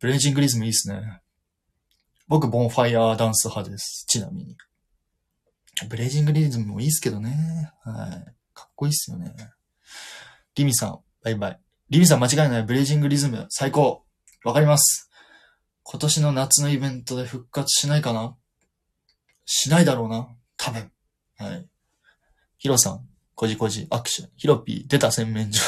[0.00, 1.20] ブレイジングリズムいいっすね。
[2.28, 4.04] 僕、ボンファイヤーダンス派です。
[4.06, 4.56] ちなみに。
[5.88, 7.72] ブレイジングリズムもいいっすけどね。
[7.82, 8.34] はい。
[8.54, 9.34] かっこいいっすよね。
[10.54, 11.60] リミさん、バイバイ。
[11.90, 12.62] リミさん間違いない。
[12.62, 14.04] ブレイジングリズム、最高。
[14.44, 15.10] わかります。
[15.82, 18.36] 今年の夏のイベントで復活しないかな？
[19.46, 20.28] しないだろうな。
[20.56, 20.92] 多分。
[21.38, 21.68] はい。
[22.58, 24.30] ヒロさん、こじこじ、握手。
[24.36, 25.62] ヒロピー、出た洗面所。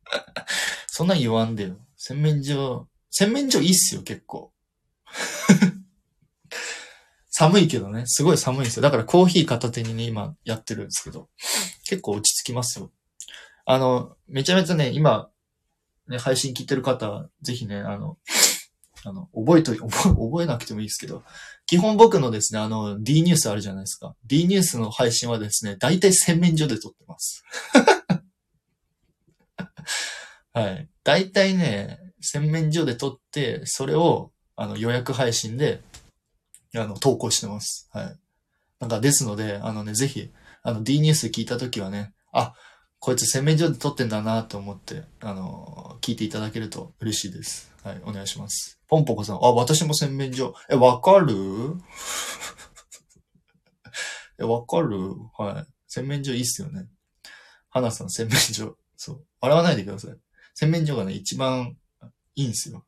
[0.88, 1.76] そんなん言わんでよ。
[1.96, 2.88] 洗面所、
[3.18, 4.52] 洗面所いいっすよ、結構。
[7.30, 8.04] 寒いけどね。
[8.06, 8.82] すごい寒いんですよ。
[8.82, 11.28] だからコーヒー片手にね、今やってるんですけど。
[11.84, 12.92] 結構落ち着きますよ。
[13.64, 15.32] あの、めちゃめちゃね、今、
[16.06, 18.18] ね、配信聞いてる方、ぜひね、あの、
[19.04, 21.24] あの、覚えとい、覚え、覚えなくてもいいですけど、
[21.66, 24.14] 基本僕のですね、あの、D ニュースあるじゃないですか。
[24.26, 27.42] D ニュースの配信はですね、大体洗面所で撮ってます。
[30.54, 30.88] はい。
[31.02, 35.80] 大体ね、洗面所で撮って、それを、あの、予約配信で、
[36.76, 37.88] あの、投稿してます。
[37.92, 38.18] はい。
[38.80, 40.30] なんか、ですので、あのね、ぜひ、
[40.62, 42.54] あの、D ニュース聞いたときはね、あ、
[43.00, 47.72] こいつ洗面所で撮ってんだなと思って、あの、聞いていただけると嬉しいです。
[47.84, 48.80] はい、お願いします。
[48.88, 50.54] ポンポコさん、あ、私も洗面所。
[50.68, 51.34] え、わかる？
[54.38, 55.14] え、わかる？
[55.36, 55.66] はい。
[55.86, 56.88] 洗面所いいっすよね。
[57.70, 58.76] 花さん、洗面所。
[58.96, 59.24] そう。
[59.40, 60.16] 洗わないでください。
[60.54, 61.76] 洗面所がね、一番
[62.38, 62.84] いいんすよ。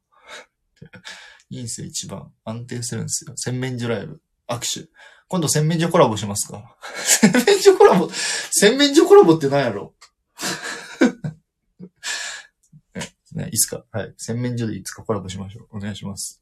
[1.50, 2.32] いいんすよ、一番。
[2.44, 3.32] 安定するんですよ。
[3.36, 4.22] 洗面所ライブ。
[4.48, 4.88] 握手。
[5.26, 6.76] 今度洗面所コラボしますか？
[7.04, 9.94] 洗面所コラボ、洗面所コラボって何やろ？
[13.32, 14.14] ね、いつか、はい。
[14.16, 15.78] 洗面所でいつかコラボしましょう。
[15.78, 16.40] お願いします。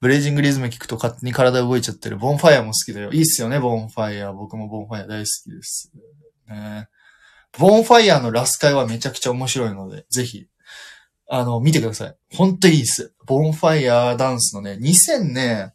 [0.00, 2.16] ブレイジングリズム聞くと勝手に体動いちゃってる。
[2.16, 3.12] ボンファイアも好きだよ。
[3.12, 4.32] いいっすよね、ボンファイア。
[4.32, 5.92] 僕もボンファイア大好きです。
[6.48, 6.88] ね、
[7.58, 10.48] ボンファイアのラス会はめちゃくちゃ面白いので、ぜひ、
[11.32, 12.16] あの、見てください。
[12.34, 13.14] ほんといいっす。
[13.24, 15.74] ボンファイアーダンスのね、2000ね、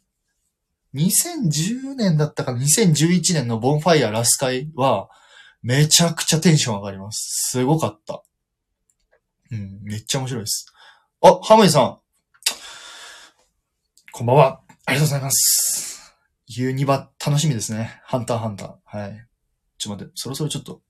[0.93, 5.10] 2010年だったかな ?2011 年のボンファイアラス会は、
[5.64, 7.51] めちゃくちゃテンション上がります。
[7.51, 8.22] すごかった。
[9.49, 10.66] うん、めっちゃ面白いです。
[11.22, 11.99] あ、ハムイさん。
[14.12, 14.62] こんばんは。
[14.86, 16.14] ありがとうございます。
[16.49, 18.01] U2 番楽しみですね。
[18.03, 18.74] ハンターハンター。
[18.84, 19.26] はい。
[19.78, 20.82] ちょっと待って、そろそろちょっと、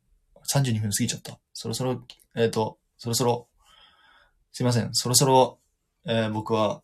[0.51, 1.39] 32分過ぎちゃった。
[1.53, 2.03] そろそろ、
[2.36, 3.47] えっ、と、そろそろ、
[4.56, 4.89] すいません。
[4.93, 5.60] そろそろ、
[6.06, 6.82] えー僕は、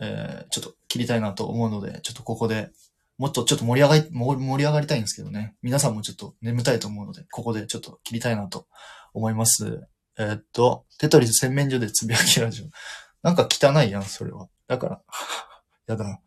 [0.00, 2.70] えーちょっと切りたいなと思うので、ちょっとここで、
[3.16, 5.54] もっとちょっと盛り上がり、盛り上がりたいんですけどね。
[5.62, 8.66] 皆さんもちょっと眠たいと思うので、ここでちょっと切りたいなと
[9.14, 9.86] 思います。
[10.18, 12.66] えーっと、テトリス洗面所でつぶやきラジオ。
[13.22, 14.48] なんか汚いやん、それは。
[14.66, 15.00] だから、
[15.86, 16.18] やだな。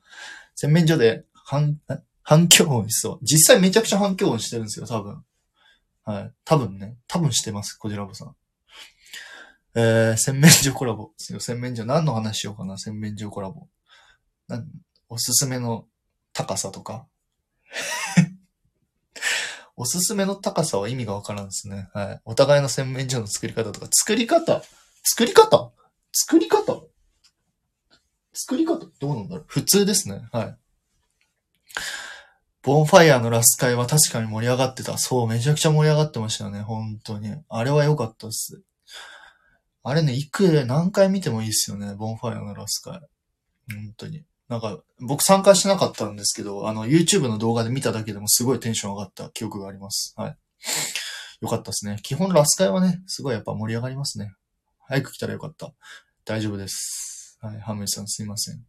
[0.55, 1.77] 洗面所で反、
[2.23, 3.19] 反響音しそう。
[3.21, 5.25] 実際めちゃくちゃ反響音してるんですよ、多分。
[6.05, 6.33] はい。
[6.45, 6.95] 多分ね。
[7.05, 8.35] 多分してます、コジラボさん。
[9.75, 11.11] えー、洗面所コラボ。
[11.17, 13.67] 洗面所、何の話しようかな、洗面所コラボ。
[14.47, 14.63] な
[15.09, 15.87] おすすめの
[16.33, 17.07] 高さとか。
[19.75, 21.89] おすすめの高さは意味がわからんですね。
[21.93, 22.21] はい。
[22.25, 23.87] お互いの洗面所の作り方とか。
[23.91, 24.61] 作り方
[25.03, 25.71] 作り方
[26.11, 26.81] 作り方
[28.33, 30.27] 作り方どうなんだろう普通ですね。
[30.31, 30.57] はい。
[32.61, 34.97] ボンファイアのラス会は確かに盛り上がってた。
[34.97, 36.61] そう、めちゃくちゃ盛り上がってましたよね。
[36.61, 37.33] 本当に。
[37.47, 38.61] あれは良かったっす。
[39.83, 41.95] あれね、いく、何回見てもいいっすよね。
[41.95, 42.99] ボンファイアのラス会。
[43.73, 44.23] 本当に。
[44.49, 50.13] なんか、僕参加しなかったんですけど、あの、YouTube の動画で見ただけでもすごいテンション上がった記憶があります。
[50.17, 50.37] はい。
[51.41, 51.99] よかったですね。
[52.03, 54.33] 基本ラス会はね、すごいやっぱ盛り上がりますね。
[54.87, 55.71] 早く来たらよかった。
[56.25, 57.37] 大丈夫です。
[57.41, 57.59] はい。
[57.61, 58.65] ハムイさんすいません。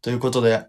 [0.00, 0.66] ということで、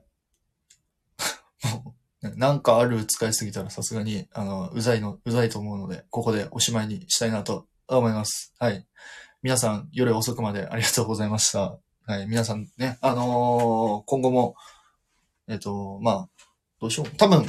[1.64, 8.54] もう、なんかある使いすぎたらさすがに、あの、うざいの、うざいと思うので、ここでおしまいにしたいなと思います。
[8.60, 8.86] はい。
[9.42, 11.78] 皆さん、夜遅くまでありがとうございました。
[12.06, 12.28] はい。
[12.28, 14.56] 皆さんね、あのー今後も、
[15.48, 16.30] えっ、と、まあ、
[16.82, 17.16] どうしよう。
[17.16, 17.46] 多分、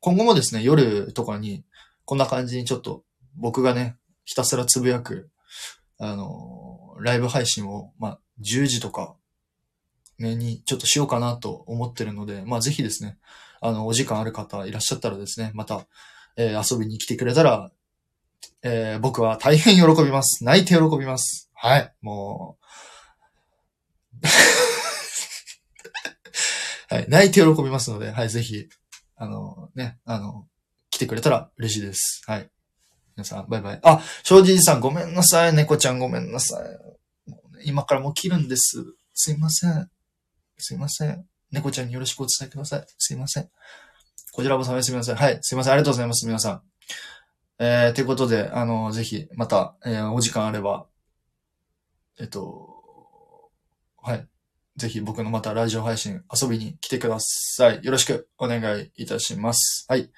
[0.00, 1.64] 今後もですね、夜とかに、
[2.06, 3.02] こんな感じにちょっと、
[3.36, 5.28] 僕がね、ひたすらつぶやく、
[5.98, 9.16] あのーライブ配信を、まあ、10時とか、
[10.18, 13.18] ね、に、ちょっとしようかなと思ってるので、まあ、ぜひですね、
[13.60, 15.86] あの、お時間ある方いらっしゃったらですね、また、
[16.36, 17.70] えー遊びに来てくれたら、
[18.62, 20.44] えー僕は大変喜びます。
[20.44, 21.50] 泣いて喜びます。
[21.54, 21.94] はい。
[22.00, 22.58] も
[24.22, 24.26] う、
[26.94, 27.06] はい。
[27.08, 28.30] 泣いて喜びますので、はい。
[28.30, 28.68] ぜひ、
[29.16, 30.46] あの、ね、あの、
[30.90, 32.22] 来てくれたら嬉しいです。
[32.26, 32.50] はい。
[33.16, 33.80] 皆さん、バイバイ。
[33.82, 35.54] あ、正直さんごめんなさい。
[35.54, 36.68] 猫ちゃんごめんなさい。
[37.64, 38.84] 今からもう切るんです。
[39.14, 39.90] すいません。
[40.58, 41.26] すいません。
[41.50, 42.86] 猫ちゃんによろしくお伝えください。
[42.98, 43.48] すいません。
[44.32, 45.14] こちらもさおやすみなさい。
[45.14, 45.38] はい。
[45.42, 45.72] すいません。
[45.72, 46.26] ありがとうございます。
[46.26, 46.62] 皆さん。
[47.58, 50.86] えー、ということで、あの、ぜひ、また、えー、お時間あれば、
[52.18, 52.74] えっと、
[54.02, 54.28] はい。
[54.76, 57.80] ぜひ僕のまたラジオ配信遊びに来てください。
[57.82, 59.86] よろしくお願いいたします。
[59.88, 60.10] はい。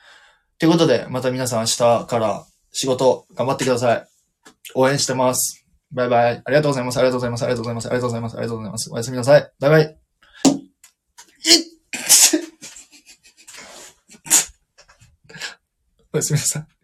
[0.59, 4.07] ということで、また皆さん明日から仕事頑張ってください。
[4.74, 5.66] 応援してます。
[5.93, 6.43] バイバイ。
[6.45, 6.97] ありがとうございます。
[6.99, 7.43] ありがとうございます。
[7.43, 7.87] ありがとうございます。
[7.87, 8.37] ありがとうございます。
[8.37, 8.91] ありがとうございます。
[8.93, 9.53] おやすみなさい。
[9.61, 9.82] バイバイ。
[9.82, 9.93] い っ
[16.12, 16.76] おやすみなさい。